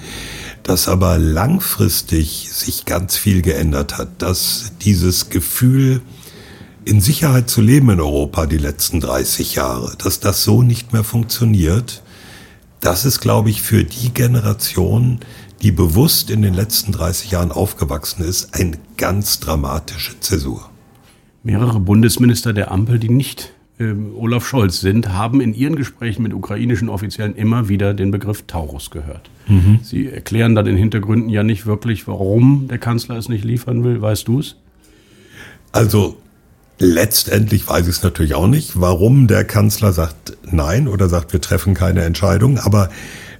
dass 0.64 0.88
aber 0.88 1.20
langfristig 1.20 2.50
sich 2.52 2.86
ganz 2.86 3.18
viel 3.18 3.44
geändert 3.44 3.98
hat, 4.00 4.22
dass 4.22 4.74
dieses 4.82 5.30
Gefühl, 5.30 6.02
in 6.86 7.02
Sicherheit 7.02 7.50
zu 7.50 7.62
leben 7.62 7.92
in 7.92 8.02
Europa 8.02 8.46
die 8.48 8.58
letzten 8.58 9.00
30 9.00 9.56
Jahre, 9.56 9.96
dass 9.98 10.20
das 10.20 10.44
so 10.44 10.64
nicht 10.64 10.92
mehr 10.92 11.04
funktioniert, 11.04 12.02
das 12.80 13.06
ist, 13.06 13.22
glaube 13.22 13.52
ich, 13.52 13.62
für 13.62 13.84
die 13.84 14.14
Generation, 14.14 15.20
die 15.62 15.72
bewusst 15.72 16.30
in 16.30 16.42
den 16.42 16.56
letzten 16.56 16.92
30 16.92 17.32
Jahren 17.32 17.52
aufgewachsen 17.52 18.24
ist, 18.24 18.56
eine 18.56 18.78
ganz 18.98 19.40
dramatische 19.40 20.20
Zäsur. 20.20 20.70
Mehrere 21.44 21.80
Bundesminister 21.80 22.54
der 22.54 22.72
Ampel, 22.72 23.00
die 23.00 23.10
nicht 23.10 23.54
Olaf 23.92 24.48
Scholz 24.48 24.82
sind, 24.82 25.14
haben 25.14 25.42
in 25.42 25.54
ihren 25.54 25.76
Gesprächen 25.76 26.24
mit 26.24 26.34
ukrainischen 26.34 26.90
Offiziellen 26.90 27.36
immer 27.36 27.70
wieder 27.70 27.94
den 27.94 28.12
Begriff 28.12 28.44
Taurus 28.48 28.90
gehört. 28.90 29.30
Mhm. 29.48 29.80
Sie 29.84 30.08
erklären 30.10 30.56
dann 30.56 30.68
in 30.68 30.78
Hintergründen 30.78 31.30
ja 31.30 31.44
nicht 31.44 31.66
wirklich, 31.66 32.08
warum 32.08 32.68
der 32.68 32.78
Kanzler 32.78 33.18
es 33.18 33.30
nicht 33.30 33.44
liefern 33.44 33.84
will. 33.84 34.02
Weißt 34.02 34.28
du 34.28 34.40
es? 34.40 34.56
Also 35.72 36.18
letztendlich 36.80 37.68
weiß 37.68 37.88
ich 37.88 37.98
es 37.98 38.04
natürlich 38.04 38.36
auch 38.36 38.48
nicht, 38.48 38.80
warum 38.80 39.28
der 39.28 39.44
Kanzler 39.44 39.94
sagt 39.94 40.38
Nein 40.50 40.88
oder 40.88 41.10
sagt, 41.10 41.34
wir 41.34 41.42
treffen 41.42 41.74
keine 41.74 42.04
Entscheidung. 42.04 42.60
Aber 42.60 42.90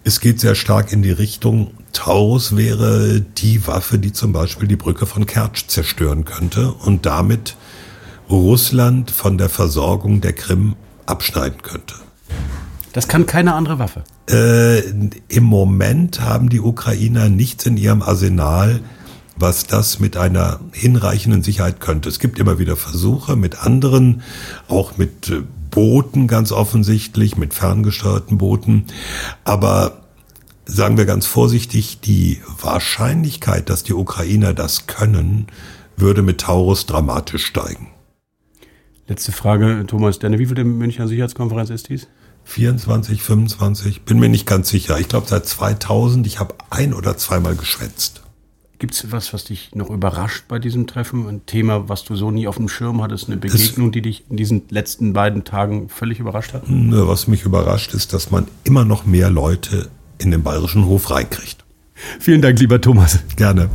es 0.04 0.20
geht 0.20 0.40
sehr 0.40 0.56
stark 0.56 0.92
in 0.92 1.02
die 1.02 1.12
Richtung, 1.12 1.72
Taurus 1.94 2.58
wäre 2.58 3.22
die 3.22 3.66
Waffe, 3.68 4.00
die 4.00 4.12
zum 4.12 4.34
Beispiel 4.34 4.68
die 4.68 4.76
Brücke 4.76 5.06
von 5.06 5.26
Kertsch 5.26 5.68
zerstören 5.68 6.26
könnte 6.26 6.74
und 6.74 7.06
damit 7.06 7.56
Russland 8.36 9.12
von 9.12 9.38
der 9.38 9.50
Versorgung 9.50 10.22
der 10.22 10.34
Krim 10.34 10.76
abschneiden 11.06 11.62
könnte. 11.62 11.96
Das 12.94 13.08
kann 13.08 13.26
keine 13.26 13.56
andere 13.56 13.80
Waffe. 13.80 14.04
Äh, 14.30 14.80
Im 15.28 15.44
Moment 15.44 16.22
haben 16.22 16.50
die 16.50 16.62
Ukrainer 16.62 17.28
nichts 17.28 17.66
in 17.66 17.76
ihrem 17.76 18.02
Arsenal, 18.02 18.82
was 19.36 19.66
das 19.66 20.00
mit 20.00 20.16
einer 20.16 20.60
hinreichenden 20.72 21.42
Sicherheit 21.42 21.80
könnte. 21.80 22.08
Es 22.08 22.20
gibt 22.20 22.40
immer 22.40 22.60
wieder 22.60 22.76
Versuche 22.76 23.36
mit 23.36 23.66
anderen, 23.66 24.22
auch 24.68 24.98
mit 24.98 25.30
äh, 25.30 25.42
Booten 25.72 26.28
ganz 26.28 26.52
offensichtlich, 26.52 27.36
mit 27.36 27.56
ferngesteuerten 27.56 28.38
Booten. 28.38 28.86
Aber 29.44 30.04
sagen 30.66 30.98
wir 30.98 31.06
ganz 31.06 31.26
vorsichtig, 31.26 32.00
die 32.00 32.42
Wahrscheinlichkeit, 32.62 33.70
dass 33.72 33.84
die 33.84 33.94
Ukrainer 33.94 34.54
das 34.54 34.86
können, 34.86 35.48
würde 35.98 36.22
mit 36.22 36.42
Taurus 36.42 36.86
dramatisch 36.86 37.46
steigen. 37.46 37.88
Letzte 39.08 39.32
Frage, 39.32 39.84
Thomas 39.86 40.20
Denne. 40.20 40.40
Wie 40.40 40.46
viel 40.46 40.56
der 40.56 40.66
Münchner 40.66 41.08
Sicherheitskonferenz 41.08 41.70
ist 41.70 41.90
dies? 41.90 42.08
24, 42.46 43.22
25, 43.22 44.02
bin 44.04 44.20
mir 44.20 44.30
nicht 44.30 44.46
ganz 44.46 44.70
sicher. 44.70 45.00
Ich 45.00 45.08
glaube 45.08 45.28
seit 45.28 45.46
2000, 45.46 46.28
ich 46.28 46.40
habe 46.40 46.56
ein 46.70 46.94
oder 46.94 47.18
zweimal 47.18 47.56
geschwätzt. 47.56 48.22
Gibt 48.80 48.96
es 48.96 49.12
was, 49.12 49.34
was 49.34 49.46
dich 49.46 49.74
noch 49.76 49.90
überrascht 49.90 50.46
bei 50.48 50.60
diesem 50.60 50.88
Treffen? 50.88 51.28
Ein 51.28 51.46
Thema, 51.46 51.88
was 51.88 52.04
du 52.04 52.16
so 52.16 52.32
nie 52.32 52.48
auf 52.48 52.58
dem 52.58 52.68
Schirm 52.68 53.02
hattest? 53.02 53.28
Eine 53.28 53.38
Begegnung, 53.38 53.94
die 53.94 54.02
dich 54.02 54.26
in 54.30 54.36
diesen 54.36 54.64
letzten 54.70 55.14
beiden 55.14 55.46
Tagen 55.46 55.88
völlig 55.88 56.20
überrascht 56.20 56.54
hat? 56.54 56.70
Ne, 56.70 57.08
was 57.08 57.28
mich 57.28 57.44
überrascht 57.44 57.94
ist, 57.94 58.12
dass 58.12 58.32
man 58.32 58.48
immer 58.66 58.84
noch 58.84 59.06
mehr 59.06 59.30
Leute 59.30 59.90
in 60.18 60.32
den 60.32 60.44
Bayerischen 60.44 60.86
Hof 60.86 61.12
reinkriegt. 61.12 61.64
Vielen 62.20 62.42
Dank, 62.42 62.60
lieber 62.60 62.82
Thomas. 62.82 63.20
Gerne. 63.38 63.70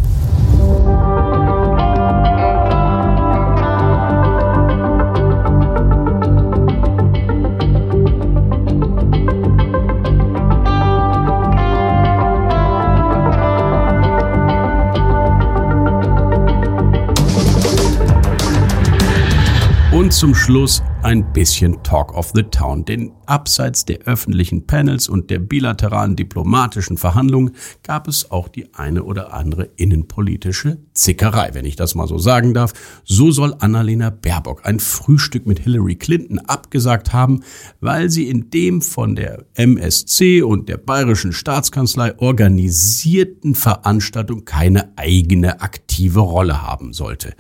Zum 20.19 20.35
Schluss 20.35 20.83
ein 21.05 21.33
bisschen 21.33 21.81
Talk 21.85 22.13
of 22.13 22.33
the 22.35 22.43
Town. 22.43 22.85
Denn 22.85 23.13
abseits 23.27 23.85
der 23.85 24.01
öffentlichen 24.01 24.67
Panels 24.67 25.09
und 25.09 25.31
der 25.31 25.39
bilateralen 25.39 26.17
diplomatischen 26.17 26.97
Verhandlungen 26.97 27.53
gab 27.85 28.09
es 28.09 28.29
auch 28.33 28.49
die 28.49 28.75
eine 28.75 29.05
oder 29.05 29.33
andere 29.33 29.71
innenpolitische 29.77 30.79
Zickerei, 30.93 31.51
wenn 31.53 31.65
ich 31.65 31.77
das 31.77 31.95
mal 31.95 32.09
so 32.09 32.19
sagen 32.19 32.53
darf. 32.53 32.73
So 33.05 33.31
soll 33.31 33.55
Annalena 33.61 34.11
Baerbock 34.11 34.67
ein 34.67 34.81
Frühstück 34.81 35.47
mit 35.47 35.61
Hillary 35.61 35.95
Clinton 35.95 36.41
abgesagt 36.41 37.13
haben, 37.13 37.45
weil 37.79 38.11
sie 38.11 38.29
in 38.29 38.51
dem 38.51 38.83
von 38.83 39.15
der 39.15 39.45
MSC 39.55 40.43
und 40.43 40.69
der 40.69 40.79
Bayerischen 40.79 41.31
Staatskanzlei 41.31 42.19
organisierten 42.19 43.55
Veranstaltung 43.55 44.45
keine 44.45 44.95
eigene 44.97 45.61
aktive 45.61 46.19
Rolle 46.19 46.61
haben 46.63 46.93
sollte. 46.93 47.35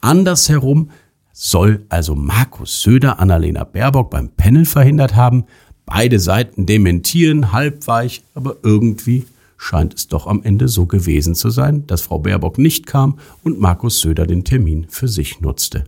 Andersherum 0.00 0.90
soll 1.38 1.84
also 1.90 2.14
Markus 2.14 2.80
Söder 2.80 3.20
Annalena 3.20 3.64
Baerbock 3.64 4.10
beim 4.10 4.30
Panel 4.30 4.64
verhindert 4.64 5.16
haben. 5.16 5.44
Beide 5.84 6.18
Seiten 6.18 6.64
dementieren, 6.64 7.52
halbweich, 7.52 8.22
aber 8.32 8.56
irgendwie 8.62 9.26
scheint 9.58 9.92
es 9.92 10.08
doch 10.08 10.26
am 10.26 10.42
Ende 10.42 10.66
so 10.68 10.86
gewesen 10.86 11.34
zu 11.34 11.50
sein, 11.50 11.86
dass 11.86 12.00
Frau 12.00 12.20
Baerbock 12.20 12.56
nicht 12.56 12.86
kam 12.86 13.18
und 13.42 13.60
Markus 13.60 14.00
Söder 14.00 14.26
den 14.26 14.44
Termin 14.44 14.86
für 14.88 15.08
sich 15.08 15.42
nutzte. 15.42 15.84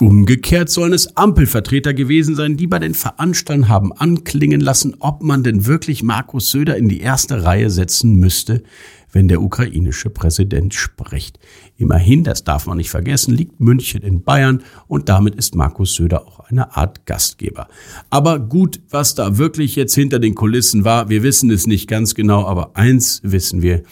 Umgekehrt 0.00 0.70
sollen 0.70 0.92
es 0.92 1.16
Ampelvertreter 1.16 1.92
gewesen 1.92 2.36
sein, 2.36 2.56
die 2.56 2.68
bei 2.68 2.78
den 2.78 2.94
Veranstaltern 2.94 3.68
haben 3.68 3.92
anklingen 3.92 4.60
lassen, 4.60 4.96
ob 5.00 5.22
man 5.22 5.42
denn 5.42 5.66
wirklich 5.66 6.04
Markus 6.04 6.50
Söder 6.52 6.76
in 6.76 6.88
die 6.88 7.00
erste 7.00 7.42
Reihe 7.42 7.70
setzen 7.70 8.14
müsste, 8.14 8.62
wenn 9.12 9.28
der 9.28 9.42
ukrainische 9.42 10.10
Präsident 10.10 10.74
spricht. 10.74 11.38
Immerhin, 11.76 12.24
das 12.24 12.44
darf 12.44 12.66
man 12.66 12.78
nicht 12.78 12.90
vergessen, 12.90 13.34
liegt 13.34 13.60
München 13.60 14.02
in 14.02 14.22
Bayern 14.22 14.62
und 14.88 15.08
damit 15.08 15.34
ist 15.34 15.54
Markus 15.54 15.94
Söder 15.94 16.26
auch 16.26 16.40
eine 16.40 16.76
Art 16.76 17.06
Gastgeber. 17.06 17.68
Aber 18.10 18.38
gut, 18.38 18.80
was 18.90 19.14
da 19.14 19.38
wirklich 19.38 19.76
jetzt 19.76 19.94
hinter 19.94 20.18
den 20.18 20.34
Kulissen 20.34 20.84
war, 20.84 21.08
wir 21.08 21.22
wissen 21.22 21.50
es 21.50 21.66
nicht 21.66 21.88
ganz 21.88 22.14
genau, 22.14 22.46
aber 22.46 22.76
eins 22.76 23.20
wissen 23.22 23.62
wir, 23.62 23.82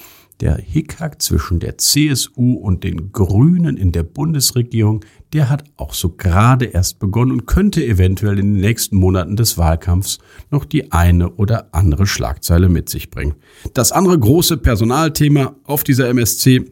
der 0.40 0.57
Hickhack 0.57 1.20
zwischen 1.20 1.61
der 1.61 1.79
CSU 1.79 2.55
und 2.55 2.85
den 2.85 3.12
Grünen 3.12 3.76
in 3.76 3.92
der 3.92 4.03
Bundesregierung, 4.03 5.05
der 5.33 5.50
hat 5.50 5.64
auch 5.76 5.94
so 5.94 6.11
gerade 6.11 6.64
erst 6.64 6.98
begonnen 6.98 7.33
und 7.33 7.46
könnte 7.46 7.85
eventuell 7.85 8.38
in 8.38 8.55
den 8.55 8.61
nächsten 8.61 8.96
Monaten 8.96 9.37
des 9.37 9.59
Wahlkampfs 9.59 10.18
noch 10.50 10.64
die 10.64 10.92
eine 10.92 11.31
oder 11.31 11.68
andere 11.72 12.07
Schlagzeile 12.07 12.68
mit 12.68 12.88
sich 12.88 13.11
bringen. 13.11 13.35
Das 13.74 13.92
andere 13.92 14.18
große 14.18 14.57
Personalthema 14.57 15.55
auf 15.64 15.85
dieser 15.85 16.09
MSC, 16.09 16.64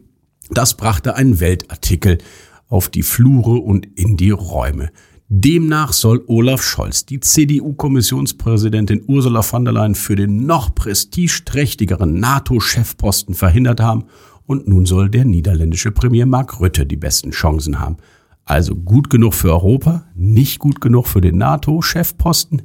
das 0.49 0.75
brachte 0.75 1.15
ein 1.15 1.39
Weltartikel 1.39 2.17
auf 2.67 2.89
die 2.89 3.03
Flure 3.03 3.59
und 3.59 3.87
in 3.99 4.17
die 4.17 4.31
Räume. 4.31 4.91
Demnach 5.31 5.93
soll 5.93 6.23
Olaf 6.25 6.63
Scholz 6.63 7.05
die 7.05 7.19
CDU-Kommissionspräsidentin 7.19 9.03
Ursula 9.05 9.43
von 9.43 9.63
der 9.63 9.75
Leyen 9.75 9.93
für 9.93 10.15
den 10.15 10.47
noch 10.47 10.73
prestigeträchtigeren 10.73 12.19
NATO-Chefposten 12.19 13.35
verhindert 13.35 13.79
haben 13.79 14.05
und 14.47 14.67
nun 14.67 14.87
soll 14.87 15.07
der 15.07 15.25
niederländische 15.25 15.91
Premier 15.91 16.25
Mark 16.25 16.59
Rutte 16.59 16.87
die 16.87 16.95
besten 16.95 17.29
Chancen 17.29 17.79
haben. 17.79 17.97
Also 18.43 18.75
gut 18.75 19.11
genug 19.11 19.35
für 19.35 19.51
Europa, 19.51 20.07
nicht 20.15 20.57
gut 20.57 20.81
genug 20.81 21.05
für 21.05 21.21
den 21.21 21.37
NATO-Chefposten. 21.37 22.63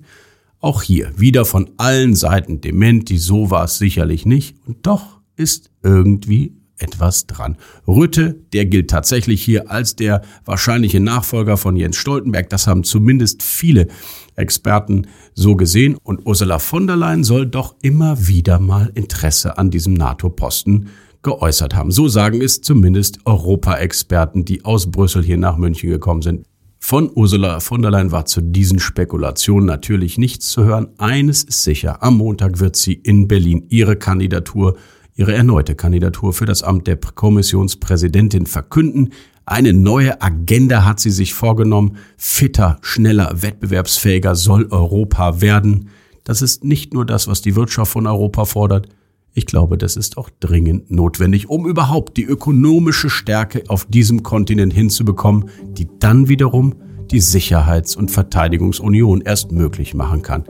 Auch 0.58 0.80
hier 0.80 1.12
wieder 1.18 1.44
von 1.44 1.70
allen 1.76 2.16
Seiten 2.16 2.62
dement, 2.62 3.10
die 3.10 3.18
so 3.18 3.50
war 3.50 3.64
es 3.64 3.76
sicherlich 3.76 4.24
nicht 4.24 4.56
und 4.66 4.86
doch 4.86 5.20
ist 5.36 5.70
irgendwie 5.82 6.56
etwas 6.78 7.26
dran. 7.26 7.56
Rütte, 7.86 8.36
der 8.52 8.66
gilt 8.66 8.90
tatsächlich 8.90 9.42
hier 9.42 9.70
als 9.70 9.96
der 9.96 10.22
wahrscheinliche 10.44 11.00
Nachfolger 11.00 11.56
von 11.56 11.76
Jens 11.76 11.96
Stoltenberg. 11.96 12.48
Das 12.50 12.66
haben 12.66 12.84
zumindest 12.84 13.42
viele 13.42 13.88
Experten 14.36 15.06
so 15.34 15.56
gesehen. 15.56 15.96
Und 16.02 16.26
Ursula 16.26 16.58
von 16.58 16.86
der 16.86 16.96
Leyen 16.96 17.24
soll 17.24 17.46
doch 17.46 17.76
immer 17.82 18.26
wieder 18.26 18.58
mal 18.58 18.90
Interesse 18.94 19.58
an 19.58 19.70
diesem 19.70 19.94
NATO-Posten 19.94 20.88
geäußert 21.22 21.74
haben. 21.74 21.90
So 21.90 22.08
sagen 22.08 22.42
es 22.42 22.60
zumindest 22.60 23.20
Europa-Experten, 23.24 24.44
die 24.44 24.64
aus 24.64 24.90
Brüssel 24.90 25.22
hier 25.22 25.38
nach 25.38 25.56
München 25.56 25.90
gekommen 25.90 26.22
sind. 26.22 26.44
Von 26.78 27.10
Ursula 27.14 27.60
von 27.60 27.80
der 27.80 27.90
Leyen 27.90 28.12
war 28.12 28.26
zu 28.26 28.42
diesen 28.42 28.78
Spekulationen 28.78 29.64
natürlich 29.64 30.18
nichts 30.18 30.50
zu 30.50 30.64
hören. 30.64 30.88
Eines 30.98 31.42
ist 31.42 31.64
sicher, 31.64 32.02
am 32.02 32.18
Montag 32.18 32.60
wird 32.60 32.76
sie 32.76 32.92
in 32.92 33.26
Berlin 33.26 33.64
ihre 33.70 33.96
Kandidatur 33.96 34.76
ihre 35.14 35.34
erneute 35.34 35.74
Kandidatur 35.74 36.32
für 36.32 36.46
das 36.46 36.62
Amt 36.62 36.86
der 36.86 36.96
Kommissionspräsidentin 36.96 38.46
verkünden. 38.46 39.10
Eine 39.46 39.72
neue 39.72 40.20
Agenda 40.22 40.84
hat 40.84 41.00
sie 41.00 41.10
sich 41.10 41.34
vorgenommen. 41.34 41.96
Fitter, 42.16 42.78
schneller, 42.82 43.42
wettbewerbsfähiger 43.42 44.34
soll 44.34 44.66
Europa 44.70 45.40
werden. 45.40 45.88
Das 46.24 46.42
ist 46.42 46.64
nicht 46.64 46.94
nur 46.94 47.04
das, 47.04 47.28
was 47.28 47.42
die 47.42 47.54
Wirtschaft 47.54 47.92
von 47.92 48.06
Europa 48.06 48.46
fordert. 48.46 48.88
Ich 49.34 49.46
glaube, 49.46 49.76
das 49.76 49.96
ist 49.96 50.16
auch 50.16 50.30
dringend 50.40 50.90
notwendig, 50.90 51.50
um 51.50 51.66
überhaupt 51.66 52.16
die 52.16 52.24
ökonomische 52.24 53.10
Stärke 53.10 53.64
auf 53.68 53.84
diesem 53.84 54.22
Kontinent 54.22 54.72
hinzubekommen, 54.72 55.50
die 55.76 55.88
dann 55.98 56.28
wiederum 56.28 56.76
die 57.10 57.20
Sicherheits- 57.20 57.96
und 57.96 58.10
Verteidigungsunion 58.10 59.20
erst 59.20 59.52
möglich 59.52 59.92
machen 59.92 60.22
kann. 60.22 60.44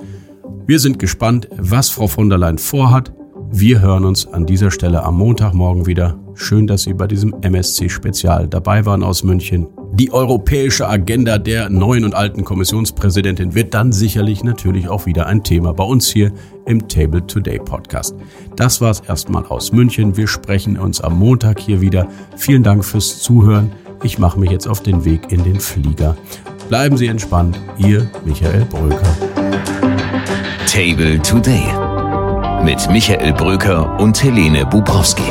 Wir 0.67 0.79
sind 0.79 0.99
gespannt, 0.99 1.49
was 1.57 1.89
Frau 1.89 2.07
von 2.07 2.29
der 2.29 2.39
Leyen 2.39 2.59
vorhat. 2.59 3.13
Wir 3.57 3.81
hören 3.81 4.05
uns 4.05 4.27
an 4.27 4.47
dieser 4.47 4.73
Stelle 4.73 5.05
am 5.05 5.17
Montagmorgen 5.17 5.87
wieder. 5.87 6.19
Schön, 6.35 6.67
dass 6.67 6.83
Sie 6.83 6.93
bei 6.93 7.07
diesem 7.07 7.33
MSC-Spezial 7.41 8.49
dabei 8.49 8.85
waren 8.85 9.05
aus 9.05 9.23
München. 9.23 9.69
Die 9.93 10.13
europäische 10.13 10.89
Agenda 10.89 11.39
der 11.39 11.71
neuen 11.71 12.05
und 12.05 12.17
alten 12.17 12.43
Kommissionspräsidentin 12.43 13.55
wird 13.55 13.73
dann 13.73 13.93
sicherlich 13.93 14.43
natürlich 14.43 14.89
auch 14.89 15.07
wieder 15.07 15.29
ein 15.29 15.45
Thema 15.45 15.73
bei 15.73 15.85
uns 15.85 16.11
hier 16.11 16.33
im 16.67 16.89
Table 16.89 17.25
Today 17.29 17.61
Podcast. 17.61 18.17
Das 18.57 18.81
war's 18.81 18.99
erstmal 19.07 19.47
aus 19.47 19.71
München. 19.71 20.17
Wir 20.17 20.27
sprechen 20.27 20.77
uns 20.77 21.01
am 21.01 21.17
Montag 21.17 21.61
hier 21.61 21.81
wieder. 21.81 22.09
Vielen 22.37 22.65
Dank 22.65 22.85
fürs 22.85 23.21
Zuhören. 23.21 23.71
Ich 24.03 24.19
mache 24.19 24.41
mich 24.41 24.51
jetzt 24.51 24.67
auf 24.67 24.83
den 24.83 25.05
Weg 25.05 25.31
in 25.31 25.45
den 25.45 25.61
Flieger. 25.61 26.17
Bleiben 26.69 26.97
Sie 26.97 27.07
entspannt. 27.07 27.57
Ihr 27.79 28.11
Michael 28.25 28.65
Bröker. 28.65 29.17
Table 30.67 31.23
Today 31.23 31.84
mit 32.65 32.91
Michael 32.91 33.33
Bröker 33.35 34.01
und 34.01 34.23
Helene 34.23 34.65
Bubrowski. 34.65 35.23